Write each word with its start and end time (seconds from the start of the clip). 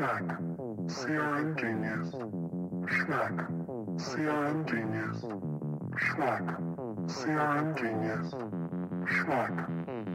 Schmack. 0.00 0.28
CRM 0.86 1.56
Genius. 1.60 2.08
Schmack. 2.88 3.36
CRM 4.00 4.64
Genius. 4.64 5.20
Schmack. 6.00 6.44
CRM 7.04 7.76
Genius. 7.76 8.32
Schmack. 9.04 9.52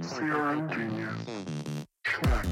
CRM 0.01 0.65
Genius. 0.73 1.21
Schmack. 2.03 2.47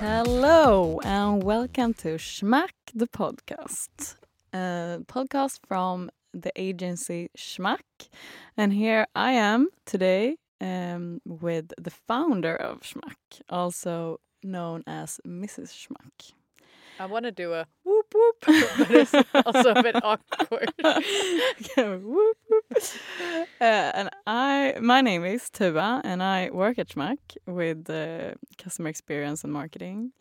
Hello 0.00 0.98
and 1.04 1.42
welcome 1.42 1.92
to 1.92 2.16
Schmack 2.16 2.72
the 2.94 3.06
podcast, 3.06 4.16
a 4.54 5.00
podcast 5.06 5.58
from 5.68 6.10
the 6.32 6.52
agency 6.56 7.28
Schmack, 7.36 8.08
and 8.56 8.72
here 8.72 9.06
I 9.14 9.32
am 9.32 9.68
today 9.84 10.38
um, 10.60 11.20
with 11.24 11.72
the 11.78 11.90
founder 11.90 12.56
of 12.56 12.82
Schmack, 12.82 13.42
also 13.48 14.20
known 14.42 14.82
as 14.86 15.20
Mrs. 15.26 15.72
Schmack. 15.72 16.32
I 17.00 17.06
want 17.06 17.26
to 17.26 17.30
do 17.30 17.52
a 17.52 17.64
whoop 17.84 18.12
whoop, 18.12 18.36
but 18.78 18.90
it's 18.90 19.14
also 19.46 19.70
a 19.70 19.82
bit 19.82 19.96
awkward. 20.04 20.72
Whoop, 21.76 22.36
whoop. 22.50 22.66
Uh, 23.60 23.64
and 23.94 24.10
I, 24.26 24.74
my 24.80 25.00
name 25.00 25.24
is 25.24 25.48
Tuva, 25.50 26.00
and 26.02 26.22
I 26.22 26.50
work 26.50 26.78
at 26.78 26.88
Schmack 26.88 27.18
with 27.46 27.88
uh, 27.88 28.34
customer 28.56 28.88
experience 28.88 29.44
and 29.44 29.52
marketing. 29.52 30.12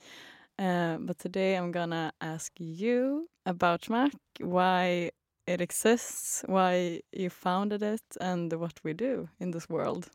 Uh, 0.60 0.98
but 1.00 1.18
today 1.18 1.56
I'm 1.56 1.72
gonna 1.72 2.12
ask 2.22 2.52
you 2.60 3.28
about 3.46 3.82
Schmack, 3.82 4.14
why 4.40 5.12
it 5.48 5.62
exists, 5.62 6.44
why 6.46 7.02
you 7.12 7.30
founded 7.30 7.82
it, 7.82 8.04
and 8.22 8.52
what 8.54 8.80
we 8.84 8.94
do 8.94 9.30
in 9.40 9.52
this 9.52 9.68
world. 9.70 10.10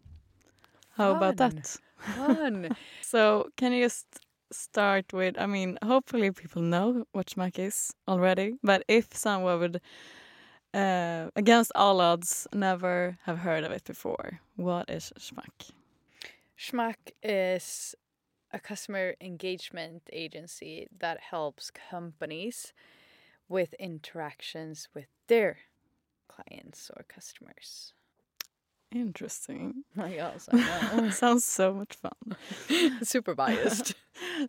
How 1.02 1.12
about 1.12 1.37
that? 1.38 1.77
Fun. 2.16 2.77
So, 3.02 3.48
can 3.56 3.73
you 3.73 3.84
just 3.84 4.06
start 4.53 5.12
with? 5.12 5.34
I 5.39 5.47
mean, 5.47 5.78
hopefully 5.84 6.31
people 6.31 6.62
know 6.62 7.05
what 7.12 7.27
Schmack 7.27 7.58
is 7.58 7.92
already, 8.06 8.55
but 8.62 8.84
if 8.89 9.14
someone 9.14 9.58
would, 9.61 9.80
uh, 10.73 11.28
against 11.36 11.73
all 11.75 12.00
odds, 12.00 12.47
never 12.55 13.19
have 13.25 13.39
heard 13.39 13.64
of 13.64 13.73
it 13.73 13.84
before, 13.84 14.41
what 14.56 14.89
is 14.89 15.12
Schmack? 15.19 15.73
Schmack 16.56 17.12
is 17.23 17.95
a 18.53 18.61
customer 18.61 19.14
engagement 19.20 20.03
agency 20.12 20.86
that 21.00 21.19
helps 21.30 21.70
companies 21.70 22.73
with 23.48 23.75
interactions 23.75 24.89
with 24.95 25.08
their 25.27 25.58
clients 26.28 26.91
or 26.97 27.05
customers. 27.08 27.92
Interesting. 28.93 29.85
I 29.98 30.19
also 30.19 30.53
know. 30.57 31.11
Sounds 31.11 31.45
so 31.45 31.73
much 31.75 31.95
fun. 31.95 32.37
Super 33.03 33.35
biased. 33.35 33.95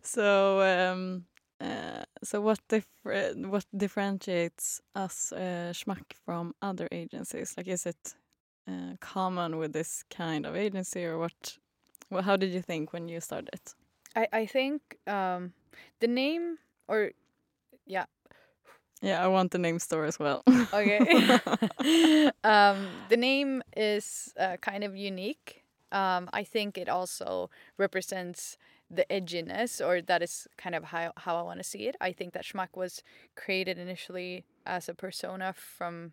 So, 0.02 0.60
um, 0.60 1.24
uh, 1.60 2.04
so 2.22 2.40
what 2.40 2.60
differ- 2.68 3.34
what 3.48 3.64
differentiates 3.76 4.80
us 4.94 5.32
uh, 5.32 5.72
Schmack 5.72 6.12
from 6.24 6.54
other 6.62 6.88
agencies? 6.92 7.54
Like, 7.56 7.68
is 7.68 7.86
it 7.86 8.14
uh, 8.68 8.96
common 9.00 9.56
with 9.58 9.72
this 9.72 10.04
kind 10.10 10.46
of 10.46 10.54
agency, 10.56 11.04
or 11.04 11.18
what? 11.18 11.58
Well, 12.10 12.22
how 12.22 12.36
did 12.36 12.52
you 12.52 12.62
think 12.62 12.92
when 12.92 13.08
you 13.08 13.20
started? 13.20 13.60
I, 14.14 14.28
I 14.32 14.46
think 14.46 14.80
um, 15.06 15.52
the 16.00 16.06
name, 16.06 16.58
or 16.86 17.10
yeah, 17.86 18.04
Yeah, 19.04 19.22
I 19.22 19.28
want 19.28 19.50
the 19.50 19.58
name 19.58 19.78
store 19.78 20.06
as 20.06 20.18
well. 20.18 20.42
Okay. 20.72 20.98
um, 22.44 22.88
the 23.10 23.16
name 23.16 23.62
is 23.76 24.32
uh, 24.40 24.56
kind 24.56 24.82
of 24.82 24.96
unique. 24.96 25.62
Um, 25.92 26.30
I 26.32 26.42
think 26.42 26.78
it 26.78 26.88
also 26.88 27.50
represents 27.76 28.56
the 28.90 29.04
edginess, 29.10 29.84
or 29.84 30.00
that 30.00 30.22
is 30.22 30.48
kind 30.56 30.74
of 30.74 30.84
how, 30.84 31.12
how 31.18 31.36
I 31.36 31.42
want 31.42 31.58
to 31.58 31.64
see 31.64 31.86
it. 31.86 31.96
I 32.00 32.12
think 32.12 32.32
that 32.32 32.44
Schmack 32.44 32.76
was 32.76 33.02
created 33.36 33.78
initially 33.78 34.44
as 34.64 34.88
a 34.88 34.94
persona 34.94 35.52
from 35.52 36.12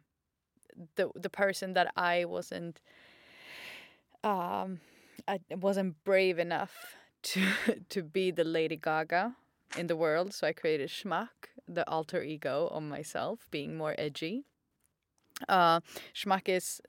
the 0.95 1.09
the 1.15 1.29
person 1.29 1.73
that 1.73 1.91
I 1.97 2.25
wasn't 2.25 2.81
um, 4.23 4.79
I 5.27 5.39
wasn't 5.49 6.03
brave 6.03 6.39
enough 6.39 6.95
to 7.23 7.41
to 7.89 8.03
be 8.03 8.31
the 8.31 8.43
Lady 8.43 8.77
Gaga 8.77 9.35
in 9.77 9.87
the 9.87 9.95
world, 9.95 10.33
so 10.33 10.47
I 10.47 10.53
created 10.53 10.89
Schmack, 10.89 11.51
the 11.73 11.87
alter 11.89 12.21
ego 12.23 12.67
of 12.71 12.83
myself, 12.83 13.47
being 13.51 13.77
more 13.77 13.95
edgy. 13.97 14.45
Uh, 15.49 15.79
Schmack 16.13 16.47
is, 16.49 16.81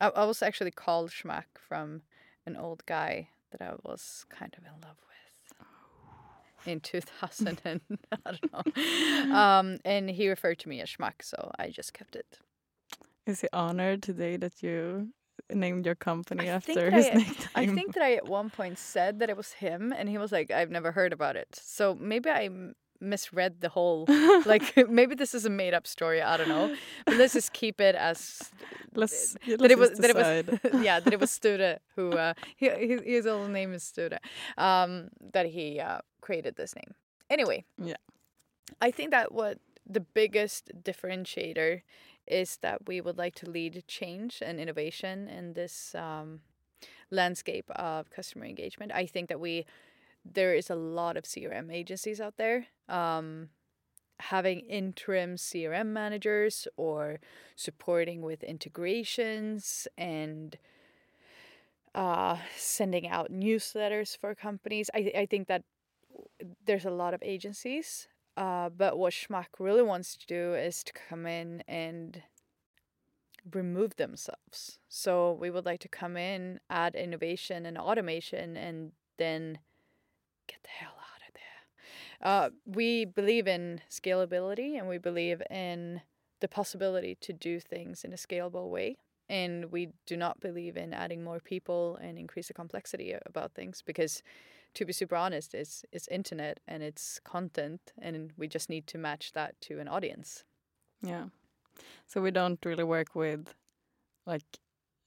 I, 0.00 0.08
I 0.08 0.24
was 0.24 0.42
actually 0.42 0.70
called 0.72 1.10
Schmack 1.10 1.44
from 1.58 2.02
an 2.46 2.56
old 2.56 2.84
guy 2.86 3.28
that 3.52 3.62
I 3.62 3.74
was 3.84 4.26
kind 4.30 4.54
of 4.58 4.64
in 4.64 4.72
love 4.82 4.96
with 5.06 5.10
in 6.66 6.80
2000 6.80 7.60
and 7.64 7.80
I 8.12 8.32
don't 8.32 8.52
know. 8.52 9.34
Um, 9.36 9.78
and 9.84 10.10
he 10.10 10.28
referred 10.28 10.58
to 10.60 10.68
me 10.68 10.80
as 10.80 10.88
Schmack, 10.88 11.22
so 11.22 11.50
I 11.58 11.68
just 11.70 11.92
kept 11.92 12.16
it. 12.16 12.38
Is 13.26 13.40
he 13.40 13.48
honored 13.52 14.02
today 14.02 14.36
that 14.36 14.62
you 14.62 15.08
named 15.52 15.86
your 15.86 15.94
company 15.94 16.48
I 16.50 16.54
after 16.54 16.90
his 16.90 17.06
I- 17.06 17.10
nickname? 17.14 17.48
I 17.54 17.66
think 17.66 17.94
that 17.94 18.02
I 18.02 18.14
at 18.14 18.28
one 18.28 18.50
point 18.50 18.78
said 18.78 19.20
that 19.20 19.30
it 19.30 19.36
was 19.36 19.52
him, 19.52 19.92
and 19.96 20.08
he 20.08 20.18
was 20.18 20.32
like, 20.32 20.50
"I've 20.50 20.70
never 20.70 20.92
heard 20.92 21.12
about 21.12 21.36
it." 21.36 21.48
So 21.54 21.94
maybe 21.94 22.28
I 22.30 22.50
misread 23.04 23.60
the 23.60 23.68
whole. 23.68 24.06
like 24.46 24.76
maybe 24.88 25.14
this 25.14 25.34
is 25.34 25.44
a 25.44 25.50
made 25.50 25.74
up 25.74 25.86
story. 25.86 26.22
I 26.22 26.36
don't 26.36 26.48
know. 26.48 26.74
But 27.06 27.16
let's 27.16 27.32
just 27.34 27.52
keep 27.52 27.80
it 27.80 27.94
as 27.94 28.50
let's, 28.94 29.34
that 29.46 29.60
let's 29.60 29.72
it 29.72 29.78
was 29.78 29.90
that 29.98 30.10
it 30.10 30.16
was 30.16 30.82
yeah 30.82 31.00
that 31.00 31.12
it 31.12 31.20
was 31.20 31.30
Sture 31.30 31.78
who 31.96 32.12
uh, 32.12 32.34
he, 32.56 32.68
his, 32.68 33.00
his 33.02 33.26
old 33.26 33.50
name 33.50 33.72
is 33.72 33.82
Sture 33.82 34.18
um, 34.58 35.08
that 35.32 35.46
he 35.46 35.80
uh, 35.80 35.98
created 36.20 36.56
this 36.56 36.74
name. 36.74 36.94
Anyway, 37.30 37.64
Yeah. 37.78 37.96
I 38.80 38.90
think 38.90 39.10
that 39.10 39.32
what 39.32 39.58
the 39.86 40.00
biggest 40.00 40.70
differentiator 40.82 41.82
is 42.26 42.58
that 42.62 42.86
we 42.86 43.00
would 43.00 43.18
like 43.18 43.34
to 43.36 43.50
lead 43.50 43.84
change 43.86 44.42
and 44.44 44.58
innovation 44.58 45.28
in 45.28 45.52
this 45.52 45.94
um, 45.94 46.40
landscape 47.10 47.70
of 47.70 48.10
customer 48.10 48.44
engagement. 48.44 48.92
I 48.94 49.06
think 49.06 49.28
that 49.28 49.40
we 49.40 49.66
there 50.24 50.54
is 50.54 50.70
a 50.70 50.74
lot 50.74 51.16
of 51.16 51.24
CRM 51.24 51.72
agencies 51.72 52.20
out 52.20 52.36
there. 52.36 52.66
Um, 52.88 53.50
having 54.20 54.60
interim 54.60 55.36
CRM 55.36 55.86
managers 55.86 56.68
or 56.76 57.20
supporting 57.56 58.22
with 58.22 58.42
integrations 58.42 59.88
and 59.98 60.56
uh, 61.94 62.38
sending 62.56 63.08
out 63.08 63.30
newsletters 63.30 64.16
for 64.16 64.34
companies. 64.34 64.90
I, 64.94 65.12
I 65.16 65.26
think 65.26 65.48
that 65.48 65.64
there's 66.64 66.84
a 66.84 66.90
lot 66.90 67.14
of 67.14 67.22
agencies, 67.22 68.08
uh, 68.36 68.68
but 68.68 68.98
what 68.98 69.12
Schmack 69.12 69.46
really 69.58 69.82
wants 69.82 70.16
to 70.16 70.26
do 70.26 70.54
is 70.54 70.82
to 70.84 70.92
come 70.92 71.26
in 71.26 71.62
and 71.68 72.22
remove 73.52 73.96
themselves. 73.96 74.78
So 74.88 75.32
we 75.32 75.50
would 75.50 75.66
like 75.66 75.80
to 75.80 75.88
come 75.88 76.16
in, 76.16 76.60
add 76.70 76.94
innovation 76.94 77.66
and 77.66 77.76
automation, 77.76 78.56
and 78.56 78.92
then 79.18 79.58
get 80.46 80.62
the 80.62 80.68
hell 80.68 80.94
out 80.98 81.28
of 81.28 81.34
there. 81.34 82.30
Uh, 82.30 82.50
we 82.66 83.04
believe 83.04 83.46
in 83.46 83.80
scalability 83.90 84.78
and 84.78 84.88
we 84.88 84.98
believe 84.98 85.42
in 85.50 86.00
the 86.40 86.48
possibility 86.48 87.16
to 87.20 87.32
do 87.32 87.60
things 87.60 88.04
in 88.04 88.12
a 88.12 88.16
scalable 88.16 88.68
way. 88.70 88.96
And 89.28 89.72
we 89.72 89.88
do 90.06 90.16
not 90.16 90.40
believe 90.40 90.76
in 90.76 90.92
adding 90.92 91.24
more 91.24 91.40
people 91.40 91.96
and 92.02 92.18
increase 92.18 92.48
the 92.48 92.54
complexity 92.54 93.14
about 93.24 93.54
things 93.54 93.80
because, 93.80 94.22
to 94.74 94.84
be 94.84 94.92
super 94.92 95.16
honest, 95.16 95.54
it's, 95.54 95.84
it's 95.92 96.06
internet 96.08 96.60
and 96.68 96.82
it's 96.82 97.20
content, 97.24 97.80
and 98.02 98.32
we 98.36 98.46
just 98.48 98.68
need 98.68 98.86
to 98.88 98.98
match 98.98 99.32
that 99.32 99.58
to 99.62 99.80
an 99.80 99.88
audience. 99.88 100.44
Yeah. 101.02 101.26
So 102.06 102.20
we 102.20 102.30
don't 102.30 102.62
really 102.66 102.84
work 102.84 103.14
with 103.14 103.54
like 104.26 104.44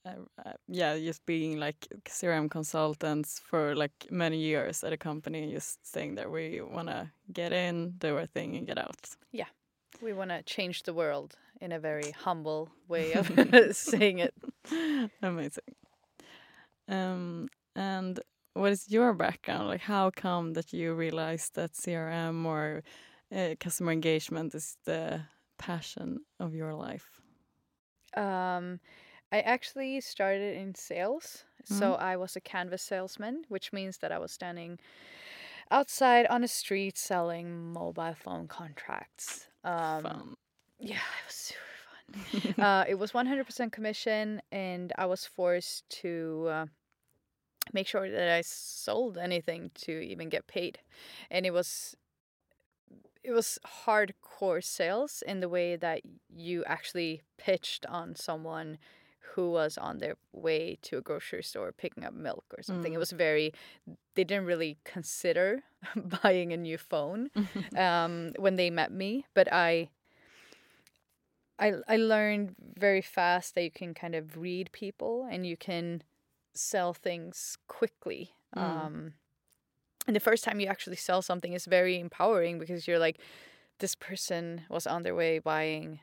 uh, 0.08 0.50
uh, 0.50 0.54
yeah, 0.68 0.98
just 0.98 1.26
being 1.26 1.60
like 1.60 1.88
CRM 2.06 2.50
consultants 2.50 3.40
for 3.40 3.76
like 3.76 4.08
many 4.10 4.38
years 4.38 4.84
at 4.84 4.94
a 4.94 4.98
company 4.98 5.44
and 5.44 5.52
just 5.52 5.86
saying 5.86 6.16
that 6.16 6.32
we 6.32 6.62
want 6.62 6.88
to 6.88 7.10
get 7.34 7.52
in, 7.54 7.94
do 7.98 8.16
our 8.18 8.26
thing 8.26 8.56
and 8.56 8.68
get 8.68 8.78
out. 8.78 9.10
Yeah, 9.32 9.50
we 10.02 10.14
want 10.14 10.30
to 10.30 10.44
change 10.44 10.84
the 10.84 10.94
world 10.94 11.36
in 11.62 11.72
a 11.72 11.80
very 11.80 12.12
humble 12.12 12.70
way 12.88 13.14
of 13.14 13.28
saying 13.76 14.20
it. 14.20 14.34
Amazing. 15.22 15.76
Um 16.88 17.48
and 17.76 18.20
what 18.54 18.72
is 18.72 18.90
your 18.90 19.14
background? 19.14 19.68
Like 19.68 19.82
how 19.82 20.10
come 20.10 20.54
that 20.54 20.74
you 20.74 20.94
realized 20.94 21.56
that 21.56 21.74
CRM 21.74 22.46
or 22.46 22.84
uh, 23.36 23.56
customer 23.60 23.92
engagement 23.92 24.56
is 24.56 24.78
the 24.86 25.22
passion 25.58 26.20
of 26.40 26.56
your 26.56 26.74
life? 26.74 27.22
Um, 28.16 28.80
I 29.32 29.42
actually 29.42 30.00
started 30.02 30.58
in 30.58 30.76
sales. 30.76 31.44
So 31.66 31.96
I 31.96 32.16
was 32.16 32.38
a 32.38 32.40
canvas 32.40 32.82
salesman, 32.82 33.44
which 33.50 33.74
means 33.74 33.98
that 33.98 34.10
I 34.10 34.20
was 34.20 34.32
standing 34.32 34.80
outside 35.70 36.26
on 36.28 36.44
a 36.44 36.48
street 36.48 36.98
selling 36.98 37.74
mobile 37.74 38.16
phone 38.18 38.48
contracts. 38.48 39.48
Um, 39.66 40.04
Fun. 40.04 40.36
Yeah, 40.80 40.96
it 40.96 41.26
was 41.26 41.36
super 41.36 42.54
fun. 42.54 42.64
uh, 42.64 42.86
it 42.88 42.96
was 42.96 43.12
100% 43.12 43.72
commission, 43.72 44.42
and 44.52 44.94
I 44.98 45.08
was 45.08 45.26
forced 45.26 45.90
to 46.02 46.48
uh, 46.50 46.66
make 47.74 47.88
sure 47.88 48.10
that 48.10 48.30
I 48.30 48.42
sold 48.42 49.18
anything 49.18 49.72
to 49.82 49.92
even 49.92 50.30
get 50.30 50.48
paid. 50.48 50.80
And 51.30 51.46
it 51.46 51.52
was 51.52 51.98
it 53.24 53.32
was 53.32 53.60
hardcore 53.86 54.64
sales 54.64 55.22
in 55.28 55.42
the 55.42 55.50
way 55.50 55.76
that 55.76 56.00
you 56.34 56.64
actually 56.64 57.24
pitched 57.38 57.86
on 57.88 58.16
someone 58.16 58.78
who 59.34 59.52
was 59.52 59.78
on 59.78 59.98
their 60.00 60.16
way 60.32 60.78
to 60.84 60.98
a 60.98 61.02
grocery 61.02 61.44
store 61.44 61.72
picking 61.72 62.04
up 62.04 62.14
milk 62.14 62.46
or 62.58 62.64
something. 62.64 62.94
It 62.94 62.98
Mm. 62.98 63.00
was 63.00 63.12
very 63.12 63.54
they 64.16 64.24
didn't 64.24 64.46
really 64.46 64.78
consider 64.84 65.64
buying 66.24 66.52
a 66.54 66.58
new 66.58 66.78
phone 66.78 67.30
um, 67.78 68.34
when 68.38 68.56
they 68.56 68.70
met 68.70 68.92
me, 68.92 69.26
but 69.34 69.52
I 69.52 69.90
I 71.60 71.74
I 71.88 71.98
learned 71.98 72.56
very 72.78 73.02
fast 73.02 73.56
that 73.56 73.64
you 73.64 73.72
can 73.72 73.94
kind 73.94 74.16
of 74.16 74.38
read 74.38 74.72
people 74.72 75.28
and 75.30 75.46
you 75.46 75.58
can 75.58 76.04
sell 76.54 76.94
things 76.94 77.58
quickly. 77.68 78.32
Mm. 78.56 78.62
Um, 78.62 79.14
and 80.08 80.16
the 80.16 80.20
first 80.22 80.44
time 80.44 80.60
you 80.60 80.68
actually 80.68 80.96
sell 80.96 81.22
something 81.22 81.54
is 81.54 81.66
very 81.66 82.00
empowering 82.00 82.60
because 82.60 82.88
you're 82.88 83.00
like, 83.00 83.20
this 83.80 83.94
person 83.96 84.62
was 84.70 84.88
on 84.88 85.04
their 85.04 85.16
way 85.16 85.40
buying 85.40 86.00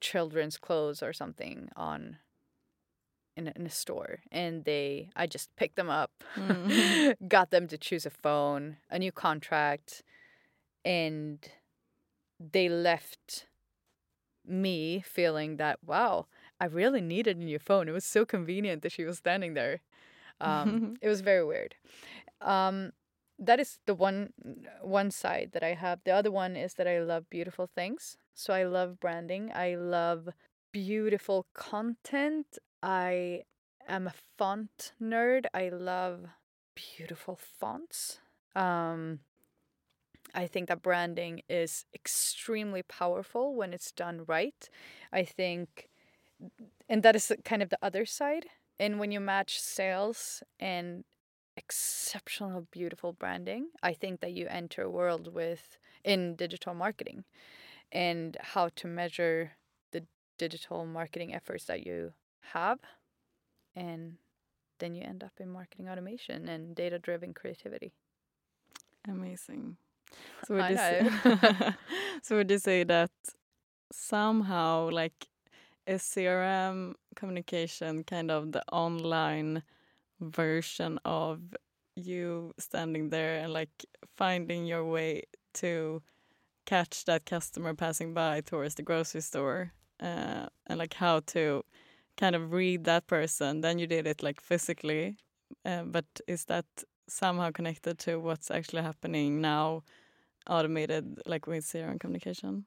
children's 0.00 0.58
clothes 0.58 1.02
or 1.02 1.12
something 1.12 1.68
on 1.76 2.18
in 3.36 3.48
a, 3.48 3.52
in 3.56 3.66
a 3.66 3.70
store, 3.70 4.20
and 4.30 4.64
they 4.64 5.10
I 5.16 5.26
just 5.26 5.54
picked 5.56 5.76
them 5.76 5.90
up, 5.90 6.10
Mm. 6.36 7.16
got 7.28 7.50
them 7.50 7.66
to 7.68 7.78
choose 7.78 8.06
a 8.06 8.10
phone, 8.10 8.76
a 8.90 8.98
new 8.98 9.12
contract, 9.12 10.02
and 10.84 11.38
they 12.38 12.68
left 12.68 13.46
me 14.44 15.00
feeling 15.06 15.56
that 15.56 15.78
wow 15.86 16.26
i 16.60 16.64
really 16.64 17.00
needed 17.00 17.36
a 17.36 17.44
new 17.44 17.58
phone. 17.58 17.88
It 17.88 17.92
was 17.92 18.04
so 18.04 18.24
convenient 18.24 18.82
that 18.82 18.92
she 18.92 19.04
was 19.04 19.18
standing 19.18 19.54
there. 19.54 19.80
Um, 20.40 20.94
it 21.02 21.08
was 21.08 21.20
very 21.20 21.44
weird. 21.44 21.74
Um, 22.40 22.92
that 23.38 23.58
is 23.60 23.78
the 23.86 23.94
one 23.94 24.32
one 24.80 25.10
side 25.10 25.50
that 25.52 25.62
i 25.62 25.74
have. 25.74 26.00
The 26.04 26.12
other 26.12 26.30
one 26.30 26.56
is 26.56 26.74
that 26.74 26.86
i 26.88 27.00
love 27.00 27.28
beautiful 27.30 27.68
things. 27.74 28.16
So 28.34 28.52
i 28.54 28.64
love 28.64 29.00
branding. 29.00 29.50
I 29.54 29.74
love 29.76 30.28
beautiful 30.72 31.46
content 31.54 32.58
i 32.82 33.42
am 33.88 34.06
a 34.06 34.14
font 34.36 34.92
nerd 35.00 35.46
i 35.54 35.68
love 35.68 36.26
beautiful 36.74 37.38
fonts 37.58 38.18
um, 38.54 39.20
I 40.34 40.46
think 40.46 40.68
that 40.68 40.82
branding 40.82 41.42
is 41.48 41.84
extremely 41.94 42.82
powerful 42.82 43.54
when 43.54 43.72
it's 43.72 43.92
done 43.92 44.24
right. 44.26 44.68
I 45.12 45.24
think, 45.24 45.88
and 46.88 47.02
that 47.02 47.16
is 47.16 47.32
kind 47.44 47.62
of 47.62 47.68
the 47.68 47.78
other 47.82 48.06
side. 48.06 48.46
And 48.78 48.98
when 48.98 49.12
you 49.12 49.20
match 49.20 49.60
sales 49.60 50.42
and 50.58 51.04
exceptional, 51.56 52.66
beautiful 52.70 53.12
branding, 53.12 53.68
I 53.82 53.92
think 53.92 54.20
that 54.20 54.32
you 54.32 54.46
enter 54.48 54.82
a 54.82 54.90
world 54.90 55.32
with 55.32 55.78
in 56.02 56.34
digital 56.34 56.74
marketing 56.74 57.24
and 57.92 58.36
how 58.40 58.70
to 58.76 58.86
measure 58.86 59.52
the 59.92 60.04
digital 60.38 60.86
marketing 60.86 61.34
efforts 61.34 61.64
that 61.66 61.86
you 61.86 62.14
have. 62.52 62.78
And 63.74 64.16
then 64.78 64.94
you 64.94 65.02
end 65.02 65.22
up 65.22 65.32
in 65.38 65.48
marketing 65.48 65.88
automation 65.88 66.48
and 66.48 66.74
data 66.74 66.98
driven 66.98 67.32
creativity. 67.32 67.92
Amazing. 69.08 69.76
So 70.46 70.54
would 70.54 70.64
I 70.64 70.70
you 70.70 70.76
say, 70.76 71.10
so 72.22 72.36
would 72.36 72.50
you 72.50 72.58
say 72.58 72.84
that 72.84 73.10
somehow 73.92 74.90
like 74.90 75.28
a 75.86 75.94
CRM 75.94 76.94
communication 77.16 78.04
kind 78.04 78.30
of 78.30 78.52
the 78.52 78.62
online 78.72 79.62
version 80.20 80.98
of 81.04 81.40
you 81.96 82.54
standing 82.58 83.10
there 83.10 83.38
and 83.38 83.52
like 83.52 83.84
finding 84.16 84.66
your 84.66 84.84
way 84.84 85.24
to 85.54 86.02
catch 86.64 87.04
that 87.04 87.26
customer 87.26 87.74
passing 87.74 88.14
by 88.14 88.40
towards 88.40 88.76
the 88.76 88.82
grocery 88.82 89.20
store 89.20 89.72
uh, 90.00 90.46
and 90.66 90.78
like 90.78 90.94
how 90.94 91.20
to 91.20 91.64
kind 92.16 92.34
of 92.36 92.52
read 92.52 92.84
that 92.84 93.06
person 93.06 93.60
then 93.60 93.78
you 93.78 93.86
did 93.86 94.06
it 94.06 94.22
like 94.22 94.40
physically 94.40 95.16
uh, 95.64 95.82
but 95.82 96.04
is 96.26 96.44
that 96.46 96.66
somehow 97.08 97.50
connected 97.50 97.98
to 97.98 98.18
what's 98.18 98.50
actually 98.50 98.82
happening 98.82 99.40
now 99.40 99.82
automated 100.48 101.20
like 101.26 101.46
with 101.46 101.64
CRM 101.64 101.98
communication 101.98 102.64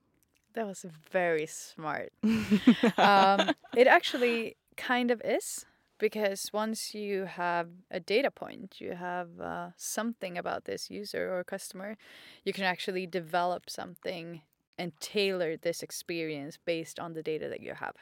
That 0.53 0.67
was 0.67 0.85
very 1.11 1.45
smart. 1.45 2.13
um, 2.97 3.51
it 3.75 3.87
actually 3.87 4.55
kind 4.77 5.11
of 5.11 5.21
is 5.23 5.65
because 5.97 6.49
once 6.53 6.93
you 6.93 7.25
have 7.25 7.69
a 7.91 7.99
data 7.99 8.31
point, 8.31 8.75
you 8.79 8.93
have 8.93 9.39
uh, 9.39 9.69
something 9.77 10.37
about 10.37 10.65
this 10.65 10.89
user 10.89 11.33
or 11.33 11.43
customer, 11.43 11.97
you 12.43 12.53
can 12.53 12.63
actually 12.63 13.07
develop 13.07 13.69
something 13.69 14.41
and 14.77 14.91
tailor 14.99 15.55
this 15.57 15.81
experience 15.83 16.57
based 16.65 16.99
on 16.99 17.13
the 17.13 17.23
data 17.23 17.47
that 17.49 17.61
you 17.61 17.73
have. 17.75 17.95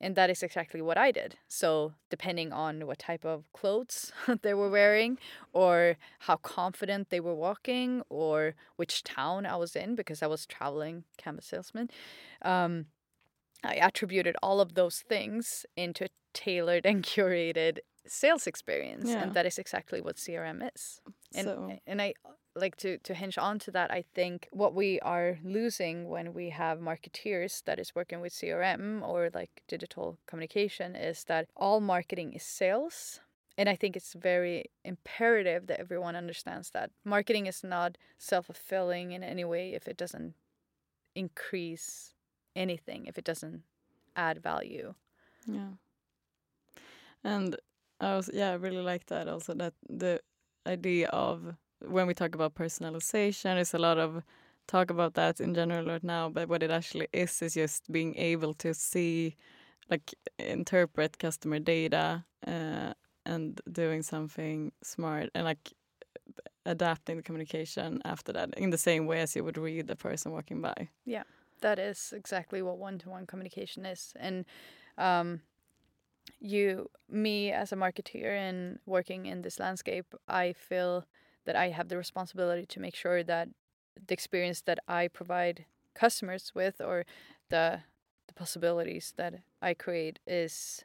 And 0.00 0.14
that 0.14 0.30
is 0.30 0.42
exactly 0.42 0.80
what 0.80 0.96
I 0.96 1.10
did. 1.10 1.36
So, 1.48 1.94
depending 2.08 2.52
on 2.52 2.86
what 2.86 3.00
type 3.00 3.24
of 3.24 3.52
clothes 3.52 4.12
they 4.42 4.54
were 4.54 4.70
wearing, 4.70 5.18
or 5.52 5.96
how 6.20 6.36
confident 6.36 7.10
they 7.10 7.20
were 7.20 7.34
walking, 7.34 8.02
or 8.08 8.54
which 8.76 9.02
town 9.02 9.44
I 9.44 9.56
was 9.56 9.74
in, 9.74 9.96
because 9.96 10.22
I 10.22 10.28
was 10.28 10.46
traveling 10.46 11.04
canvas 11.16 11.46
salesman, 11.46 11.90
um, 12.42 12.86
I 13.64 13.74
attributed 13.74 14.36
all 14.40 14.60
of 14.60 14.74
those 14.74 15.00
things 15.00 15.66
into 15.76 16.04
a 16.04 16.08
tailored 16.32 16.86
and 16.86 17.02
curated 17.04 17.78
sales 18.06 18.46
experience. 18.46 19.10
Yeah. 19.10 19.22
And 19.22 19.34
that 19.34 19.46
is 19.46 19.58
exactly 19.58 20.00
what 20.00 20.16
CRM 20.16 20.68
is. 20.74 21.00
And, 21.34 21.44
so 21.44 21.72
and 21.86 22.00
I 22.00 22.14
like 22.58 22.76
to, 22.78 22.98
to 22.98 23.14
hinge 23.14 23.38
on 23.38 23.58
to 23.60 23.70
that. 23.72 23.90
I 23.90 24.04
think 24.14 24.48
what 24.50 24.74
we 24.74 25.00
are 25.00 25.38
losing 25.44 26.08
when 26.08 26.34
we 26.34 26.50
have 26.50 26.78
marketeers 26.78 27.64
that 27.64 27.78
is 27.78 27.94
working 27.94 28.20
with 28.20 28.32
CRM 28.32 29.06
or 29.06 29.30
like 29.32 29.62
digital 29.68 30.18
communication 30.26 30.94
is 30.94 31.24
that 31.24 31.48
all 31.56 31.80
marketing 31.80 32.32
is 32.32 32.42
sales. 32.42 33.20
And 33.56 33.68
I 33.68 33.74
think 33.74 33.96
it's 33.96 34.14
very 34.14 34.66
imperative 34.84 35.66
that 35.66 35.80
everyone 35.80 36.14
understands 36.14 36.70
that 36.70 36.90
marketing 37.04 37.46
is 37.46 37.64
not 37.64 37.98
self 38.16 38.46
fulfilling 38.46 39.12
in 39.12 39.24
any 39.24 39.44
way 39.44 39.74
if 39.74 39.88
it 39.88 39.96
doesn't 39.96 40.34
increase 41.14 42.14
anything, 42.54 43.06
if 43.06 43.18
it 43.18 43.24
doesn't 43.24 43.62
add 44.14 44.42
value. 44.42 44.94
Yeah. 45.46 45.70
And 47.24 47.56
I 48.00 48.16
was 48.16 48.30
yeah, 48.32 48.50
I 48.50 48.54
really 48.54 48.82
like 48.82 49.06
that 49.06 49.28
also 49.28 49.54
that 49.54 49.74
the 49.88 50.20
idea 50.66 51.08
of 51.08 51.56
when 51.80 52.06
we 52.06 52.14
talk 52.14 52.34
about 52.34 52.54
personalization, 52.54 53.54
there's 53.54 53.74
a 53.74 53.78
lot 53.78 53.98
of 53.98 54.22
talk 54.66 54.90
about 54.90 55.14
that 55.14 55.40
in 55.40 55.54
general 55.54 55.86
right 55.86 56.04
now, 56.04 56.28
but 56.28 56.48
what 56.48 56.62
it 56.62 56.70
actually 56.70 57.08
is 57.12 57.42
is 57.42 57.54
just 57.54 57.90
being 57.90 58.14
able 58.16 58.54
to 58.54 58.74
see 58.74 59.36
like 59.90 60.14
interpret 60.38 61.18
customer 61.18 61.58
data 61.58 62.24
uh, 62.46 62.92
and 63.24 63.60
doing 63.72 64.02
something 64.02 64.72
smart 64.82 65.30
and 65.34 65.44
like 65.44 65.72
adapting 66.66 67.16
the 67.16 67.22
communication 67.22 68.00
after 68.04 68.32
that 68.32 68.50
in 68.58 68.70
the 68.70 68.78
same 68.78 69.06
way 69.06 69.20
as 69.20 69.34
you 69.34 69.42
would 69.42 69.56
read 69.56 69.86
the 69.86 69.96
person 69.96 70.32
walking 70.32 70.60
by. 70.60 70.88
Yeah, 71.06 71.24
that 71.62 71.78
is 71.78 72.12
exactly 72.14 72.60
what 72.62 72.78
one 72.78 72.98
to 72.98 73.10
one 73.10 73.26
communication 73.26 73.86
is. 73.86 74.12
And 74.16 74.44
um, 74.98 75.40
you, 76.38 76.90
me 77.08 77.50
as 77.52 77.72
a 77.72 77.76
marketeer 77.76 78.36
and 78.36 78.78
working 78.84 79.26
in 79.26 79.42
this 79.42 79.58
landscape, 79.58 80.14
I 80.28 80.52
feel 80.52 81.04
that 81.48 81.56
I 81.56 81.70
have 81.70 81.88
the 81.88 81.96
responsibility 81.96 82.66
to 82.66 82.78
make 82.78 82.94
sure 82.94 83.22
that 83.24 83.48
the 84.06 84.12
experience 84.12 84.60
that 84.66 84.78
I 84.86 85.08
provide 85.08 85.64
customers 85.94 86.52
with 86.54 86.78
or 86.78 87.06
the 87.48 87.80
the 88.26 88.34
possibilities 88.34 89.14
that 89.16 89.32
I 89.62 89.72
create 89.72 90.18
is 90.26 90.84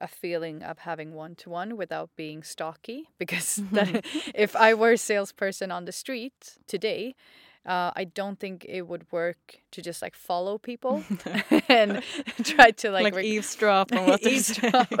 a 0.00 0.08
feeling 0.08 0.64
of 0.64 0.78
having 0.78 1.14
one 1.14 1.36
to 1.36 1.48
one 1.48 1.76
without 1.76 2.10
being 2.16 2.42
stocky. 2.42 3.08
Because 3.18 3.62
that, 3.70 4.04
if 4.34 4.56
I 4.56 4.74
were 4.74 4.94
a 4.94 4.98
salesperson 4.98 5.70
on 5.70 5.84
the 5.84 5.92
street 5.92 6.58
today 6.66 7.14
uh, 7.66 7.90
I 7.96 8.04
don't 8.04 8.38
think 8.38 8.66
it 8.68 8.82
would 8.82 9.10
work 9.10 9.60
to 9.70 9.80
just 9.80 10.02
like 10.02 10.14
follow 10.14 10.58
people 10.58 11.02
and 11.68 12.02
try 12.42 12.72
to 12.72 12.90
like, 12.90 13.14
Like, 13.14 13.24
eavesdrop 13.24 13.92
on 13.92 14.06
what 14.06 14.22
they're 14.22 14.32
eavesdrop, 14.34 14.92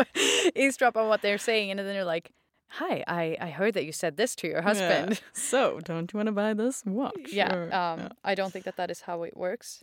eavesdrop 0.56 0.96
on 0.96 1.08
what 1.08 1.20
they're 1.20 1.36
saying, 1.36 1.70
and 1.70 1.78
then 1.78 1.86
they're 1.86 2.06
like, 2.06 2.30
"Hi, 2.78 3.04
I 3.06 3.36
I 3.40 3.50
heard 3.50 3.74
that 3.74 3.84
you 3.84 3.92
said 3.92 4.16
this 4.16 4.34
to 4.36 4.46
your 4.48 4.62
husband." 4.62 5.10
Yeah. 5.10 5.18
So, 5.32 5.80
don't 5.80 6.12
you 6.12 6.16
want 6.18 6.28
to 6.28 6.32
buy 6.32 6.54
this 6.54 6.82
watch? 6.84 7.32
Yeah, 7.40 7.54
Or- 7.54 7.74
um. 7.74 8.00
I 8.24 8.34
don't 8.34 8.52
think 8.52 8.64
that 8.64 8.76
that 8.76 8.90
is 8.90 9.00
how 9.02 9.22
it 9.24 9.36
works. 9.36 9.82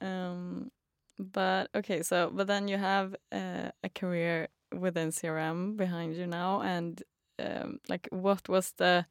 Um, 0.00 0.70
but 1.18 1.68
okay, 1.74 2.02
so 2.02 2.30
but 2.32 2.46
then 2.46 2.68
you 2.68 2.78
have 2.78 3.14
uh, 3.32 3.70
a 3.82 3.88
career 3.88 4.48
within 4.72 5.10
CRM 5.10 5.76
behind 5.76 6.14
you 6.16 6.26
now, 6.26 6.60
and 6.62 7.02
um, 7.38 7.80
like, 7.88 8.08
what 8.10 8.48
was 8.48 8.72
the 8.76 9.06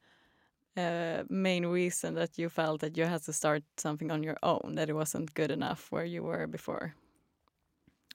uh, 0.76 1.24
main 1.28 1.66
reason 1.66 2.14
that 2.14 2.38
you 2.38 2.48
felt 2.48 2.80
that 2.80 2.96
you 2.96 3.04
had 3.04 3.22
to 3.24 3.32
start 3.32 3.62
something 3.76 4.10
on 4.10 4.22
your 4.22 4.36
own 4.42 4.74
that 4.76 4.88
it 4.88 4.94
wasn't 4.94 5.34
good 5.34 5.50
enough 5.50 5.90
where 5.90 6.04
you 6.04 6.22
were 6.22 6.46
before? 6.46 6.94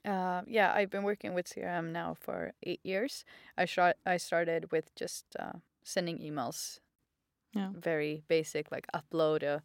Uh, 0.06 0.42
yeah, 0.48 0.74
I've 0.74 0.90
been 0.90 1.04
working 1.04 1.34
with 1.34 1.48
CRM 1.48 1.92
now 1.92 2.14
for 2.20 2.54
eight 2.64 2.82
years. 2.84 3.24
I 3.58 3.66
start 3.66 3.98
I 4.06 4.18
started 4.18 4.72
with 4.72 4.94
just 4.96 5.26
uh, 5.40 5.54
sending 5.84 6.20
emails, 6.20 6.80
Yeah. 7.54 7.70
very 7.74 8.24
basic, 8.28 8.72
like 8.72 8.88
upload 8.94 9.44
a. 9.44 9.62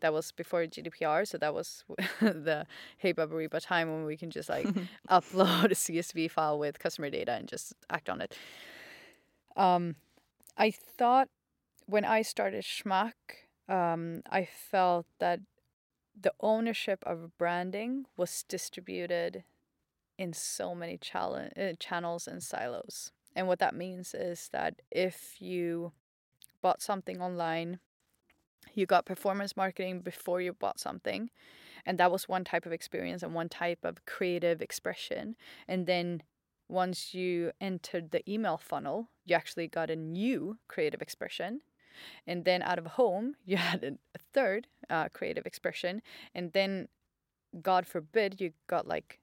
That 0.00 0.12
was 0.14 0.32
before 0.32 0.66
GDPR, 0.66 1.26
so 1.26 1.38
that 1.38 1.52
was 1.54 1.84
the 2.20 2.66
Hey 2.98 3.12
Babariba 3.12 3.60
time 3.60 3.90
when 3.90 4.04
we 4.04 4.16
can 4.16 4.30
just 4.30 4.48
like 4.48 4.66
upload 5.10 5.72
a 5.72 5.74
CSV 5.74 6.30
file 6.30 6.58
with 6.58 6.78
customer 6.78 7.10
data 7.10 7.32
and 7.32 7.48
just 7.48 7.74
act 7.90 8.08
on 8.08 8.20
it. 8.20 8.36
Um, 9.56 9.96
I 10.56 10.70
thought 10.70 11.28
when 11.86 12.04
I 12.04 12.22
started 12.22 12.64
Schmack, 12.64 13.12
um, 13.68 14.22
I 14.30 14.44
felt 14.46 15.06
that 15.18 15.40
the 16.18 16.32
ownership 16.40 17.02
of 17.06 17.36
branding 17.38 18.06
was 18.16 18.44
distributed 18.48 19.44
in 20.20 20.34
so 20.34 20.74
many 20.74 20.98
chal- 20.98 21.48
uh, 21.56 21.72
channels 21.78 22.28
and 22.28 22.42
silos. 22.42 23.10
And 23.34 23.48
what 23.48 23.58
that 23.60 23.74
means 23.74 24.14
is 24.14 24.50
that 24.52 24.82
if 24.90 25.40
you 25.40 25.92
bought 26.60 26.82
something 26.82 27.22
online, 27.22 27.80
you 28.74 28.84
got 28.84 29.06
performance 29.06 29.56
marketing 29.56 30.00
before 30.00 30.42
you 30.42 30.52
bought 30.52 30.78
something, 30.78 31.30
and 31.86 31.98
that 31.98 32.12
was 32.12 32.28
one 32.28 32.44
type 32.44 32.66
of 32.66 32.72
experience 32.72 33.22
and 33.22 33.34
one 33.34 33.48
type 33.48 33.82
of 33.82 34.04
creative 34.04 34.60
expression. 34.60 35.36
And 35.66 35.86
then 35.86 36.22
once 36.68 37.14
you 37.14 37.52
entered 37.58 38.10
the 38.10 38.22
email 38.30 38.58
funnel, 38.58 39.08
you 39.24 39.34
actually 39.34 39.68
got 39.68 39.88
a 39.90 39.96
new 39.96 40.58
creative 40.68 41.00
expression. 41.00 41.62
And 42.26 42.44
then 42.44 42.60
out 42.60 42.78
of 42.78 42.86
home, 42.86 43.36
you 43.46 43.56
had 43.56 43.82
a 43.82 43.92
a 44.14 44.18
third 44.34 44.66
uh, 44.90 45.08
creative 45.14 45.46
expression. 45.46 46.02
And 46.34 46.52
then, 46.52 46.88
God 47.62 47.86
forbid, 47.86 48.38
you 48.38 48.52
got 48.68 48.86
like 48.86 49.20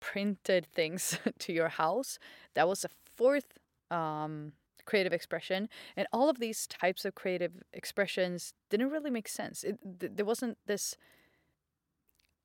printed 0.00 0.66
things 0.66 1.18
to 1.38 1.52
your 1.52 1.68
house. 1.68 2.18
That 2.54 2.68
was 2.68 2.84
a 2.84 2.88
fourth 3.16 3.58
um, 3.90 4.52
creative 4.84 5.12
expression. 5.12 5.68
And 5.96 6.06
all 6.12 6.28
of 6.28 6.38
these 6.38 6.66
types 6.66 7.04
of 7.04 7.14
creative 7.14 7.52
expressions 7.72 8.54
didn't 8.70 8.90
really 8.90 9.10
make 9.10 9.28
sense. 9.28 9.64
It, 9.64 9.78
th- 10.00 10.12
there 10.14 10.26
wasn't 10.26 10.58
this. 10.66 10.96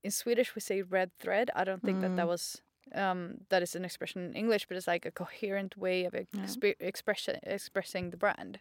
In 0.03 0.11
Swedish, 0.11 0.53
we 0.55 0.59
say 0.61 0.81
red 0.81 1.11
thread. 1.19 1.49
I 1.55 1.63
don't 1.63 1.81
think 1.81 2.01
that 2.01 2.15
that 2.17 2.25
Mm. 2.25 2.29
was 2.29 2.61
um, 2.93 3.37
that 3.49 3.63
is 3.63 3.75
an 3.75 3.85
expression 3.85 4.23
in 4.25 4.33
English, 4.33 4.67
but 4.67 4.75
it's 4.77 4.87
like 4.87 5.05
a 5.05 5.11
coherent 5.11 5.77
way 5.77 6.03
of 6.03 6.13
exp- 6.13 6.75
expression 6.79 7.39
expressing 7.43 8.09
the 8.09 8.17
brand. 8.17 8.59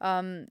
Um, 0.00 0.48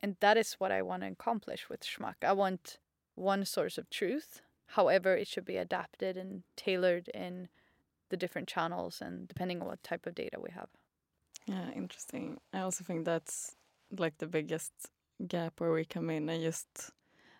and 0.00 0.16
that 0.20 0.36
is 0.36 0.54
what 0.54 0.70
I 0.70 0.82
want 0.82 1.02
to 1.02 1.08
accomplish 1.08 1.68
with 1.70 1.80
Schmack. 1.80 2.16
I 2.22 2.32
want 2.32 2.78
one 3.14 3.44
source 3.46 3.78
of 3.78 3.88
truth. 3.88 4.42
However, 4.66 5.16
it 5.16 5.28
should 5.28 5.44
be 5.44 5.56
adapted 5.56 6.16
and 6.16 6.42
tailored 6.56 7.08
in 7.08 7.48
the 8.10 8.16
different 8.16 8.48
channels 8.48 9.00
and 9.00 9.28
depending 9.28 9.60
on 9.60 9.66
what 9.66 9.82
type 9.82 10.06
of 10.06 10.14
data 10.14 10.38
we 10.40 10.50
have. 10.52 10.68
Yeah, 11.46 11.70
interesting. 11.70 12.38
I 12.52 12.60
also 12.60 12.84
think 12.84 13.04
that's 13.04 13.56
like 13.98 14.18
the 14.18 14.26
biggest 14.26 14.72
gap 15.26 15.60
where 15.60 15.72
we 15.72 15.84
come 15.84 16.10
in 16.10 16.28
and 16.28 16.42
just 16.42 16.90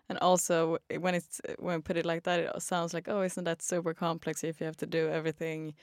and 0.08 0.18
also 0.18 0.78
when 0.98 1.14
it's 1.14 1.40
when 1.58 1.82
put 1.82 1.96
it 1.96 2.06
like 2.06 2.22
that 2.24 2.40
it 2.40 2.62
sounds 2.62 2.94
like 2.94 3.08
oh 3.08 3.22
isn't 3.22 3.44
that 3.44 3.62
super 3.62 3.94
complex 3.94 4.44
if 4.44 4.60
you 4.60 4.66
have 4.66 4.76
to 4.76 4.86
do 4.86 5.08
everything 5.08 5.74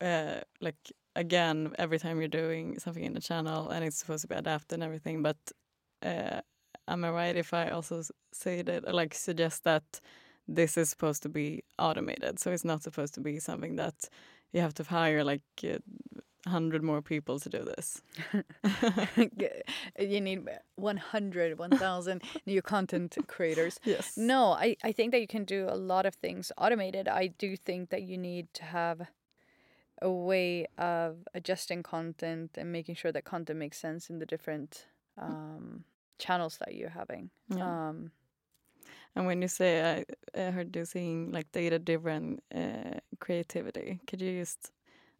uh 0.00 0.40
like 0.60 0.76
again 1.16 1.72
every 1.78 1.98
time 1.98 2.18
you're 2.18 2.28
doing 2.28 2.78
something 2.78 3.04
in 3.04 3.14
the 3.14 3.20
channel 3.20 3.70
and 3.70 3.84
it's 3.84 3.96
supposed 3.96 4.22
to 4.22 4.28
be 4.28 4.34
adapted 4.34 4.74
and 4.74 4.82
everything 4.82 5.22
but 5.22 5.36
uh 6.02 6.40
am 6.86 7.04
I 7.04 7.10
right 7.10 7.36
if 7.36 7.54
I 7.54 7.70
also 7.70 8.02
say 8.32 8.62
that 8.62 8.94
like 8.94 9.14
suggest 9.14 9.64
that 9.64 10.00
this 10.46 10.76
is 10.76 10.90
supposed 10.90 11.22
to 11.22 11.28
be 11.28 11.64
automated 11.78 12.38
so 12.38 12.50
it's 12.50 12.64
not 12.64 12.82
supposed 12.82 13.14
to 13.14 13.20
be 13.20 13.38
something 13.38 13.76
that 13.76 14.08
you 14.52 14.60
have 14.60 14.74
to 14.74 14.84
hire 14.84 15.24
like 15.24 15.42
uh, 15.64 15.78
hundred 16.46 16.82
more 16.82 17.02
people 17.02 17.38
to 17.40 17.48
do 17.48 17.64
this. 17.64 18.02
you 19.98 20.20
need 20.20 20.46
100, 20.76 21.58
1,000 21.58 22.22
new 22.46 22.62
content 22.62 23.16
creators. 23.26 23.80
Yes. 23.84 24.16
No, 24.16 24.52
I, 24.52 24.76
I 24.82 24.92
think 24.92 25.12
that 25.12 25.20
you 25.20 25.26
can 25.26 25.44
do 25.44 25.66
a 25.68 25.76
lot 25.76 26.06
of 26.06 26.14
things 26.14 26.52
automated. 26.58 27.08
I 27.08 27.28
do 27.28 27.56
think 27.56 27.90
that 27.90 28.02
you 28.02 28.18
need 28.18 28.52
to 28.54 28.64
have 28.64 29.02
a 30.02 30.10
way 30.10 30.66
of 30.76 31.16
adjusting 31.34 31.82
content 31.82 32.52
and 32.56 32.70
making 32.70 32.96
sure 32.96 33.12
that 33.12 33.24
content 33.24 33.58
makes 33.58 33.78
sense 33.78 34.10
in 34.10 34.18
the 34.18 34.26
different 34.26 34.86
um, 35.18 35.84
channels 36.18 36.58
that 36.58 36.74
you're 36.74 36.90
having. 36.90 37.30
Yeah. 37.48 37.88
Um, 37.88 38.10
and 39.16 39.26
when 39.26 39.42
you 39.42 39.48
say 39.48 40.04
I, 40.36 40.40
I 40.40 40.50
heard 40.50 40.74
you 40.76 40.84
saying 40.84 41.32
like 41.32 41.50
data 41.52 41.78
driven 41.78 42.40
uh, 42.54 42.98
creativity, 43.20 44.00
could 44.06 44.20
you 44.20 44.40
just 44.40 44.72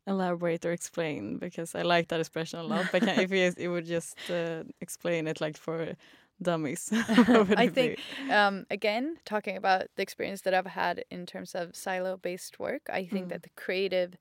elaborate 0.06 0.64
or 0.66 0.72
explain? 0.72 1.38
Because 1.38 1.74
I 1.74 1.82
like 1.82 2.08
that 2.08 2.20
expression 2.20 2.58
a 2.60 2.64
lot. 2.64 2.90
But 2.90 3.02
can, 3.04 3.18
if 3.18 3.30
you, 3.32 3.52
you 3.58 3.72
would 3.72 3.86
just 3.86 4.30
uh, 4.30 4.64
explain 4.80 5.26
it 5.26 5.40
like 5.40 5.56
for 5.56 5.94
dummies, 6.42 6.90
I 7.56 7.68
think 7.68 7.98
um, 8.30 8.66
again 8.70 9.16
talking 9.24 9.56
about 9.56 9.86
the 9.96 10.02
experience 10.02 10.42
that 10.42 10.54
I've 10.54 10.66
had 10.66 11.04
in 11.10 11.26
terms 11.26 11.54
of 11.54 11.76
silo 11.76 12.16
based 12.16 12.58
work, 12.58 12.82
I 12.92 13.06
think 13.06 13.26
Mm. 13.26 13.28
that 13.30 13.42
the 13.42 13.50
creative 13.56 14.16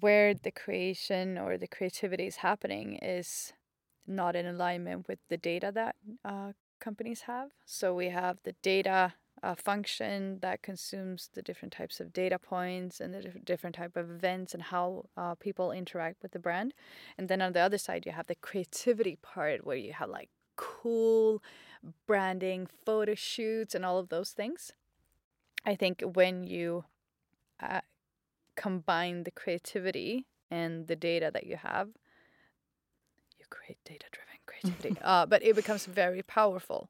where 0.00 0.34
the 0.34 0.50
creation 0.50 1.38
or 1.38 1.58
the 1.58 1.66
creativity 1.66 2.26
is 2.26 2.36
happening 2.36 2.96
is 3.02 3.52
not 4.06 4.36
in 4.36 4.46
alignment 4.46 5.08
with 5.08 5.18
the 5.28 5.36
data 5.36 5.70
that 5.74 5.96
uh, 6.24 6.52
companies 6.80 7.22
have. 7.22 7.50
So 7.64 7.94
we 7.94 8.08
have 8.08 8.38
the 8.44 8.54
data 8.62 9.14
uh, 9.42 9.54
function 9.54 10.38
that 10.40 10.62
consumes 10.62 11.30
the 11.34 11.42
different 11.42 11.72
types 11.72 12.00
of 12.00 12.12
data 12.12 12.38
points 12.38 13.00
and 13.00 13.14
the 13.14 13.22
diff- 13.22 13.44
different 13.44 13.76
type 13.76 13.96
of 13.96 14.10
events 14.10 14.52
and 14.54 14.64
how 14.64 15.06
uh, 15.16 15.34
people 15.34 15.72
interact 15.72 16.22
with 16.22 16.32
the 16.32 16.38
brand. 16.38 16.74
And 17.16 17.28
then 17.28 17.40
on 17.40 17.52
the 17.52 17.60
other 17.60 17.78
side, 17.78 18.04
you 18.04 18.12
have 18.12 18.26
the 18.26 18.34
creativity 18.34 19.16
part 19.22 19.64
where 19.64 19.76
you 19.76 19.92
have 19.92 20.10
like 20.10 20.28
cool 20.56 21.42
branding, 22.06 22.66
photo 22.84 23.14
shoots, 23.14 23.74
and 23.74 23.84
all 23.84 23.98
of 23.98 24.08
those 24.08 24.30
things. 24.30 24.72
I 25.64 25.74
think 25.74 26.02
when 26.02 26.44
you 26.44 26.84
uh, 27.60 27.80
combine 28.56 29.24
the 29.24 29.30
creativity 29.30 30.26
and 30.50 30.86
the 30.86 30.96
data 30.96 31.30
that 31.32 31.46
you 31.46 31.56
have, 31.56 31.88
you 33.38 33.44
create 33.48 33.78
data 33.84 34.06
driven 34.12 34.39
creativity. 34.50 34.96
uh, 35.10 35.24
but 35.32 35.40
it 35.42 35.54
becomes 35.56 35.86
very 35.86 36.22
powerful 36.22 36.82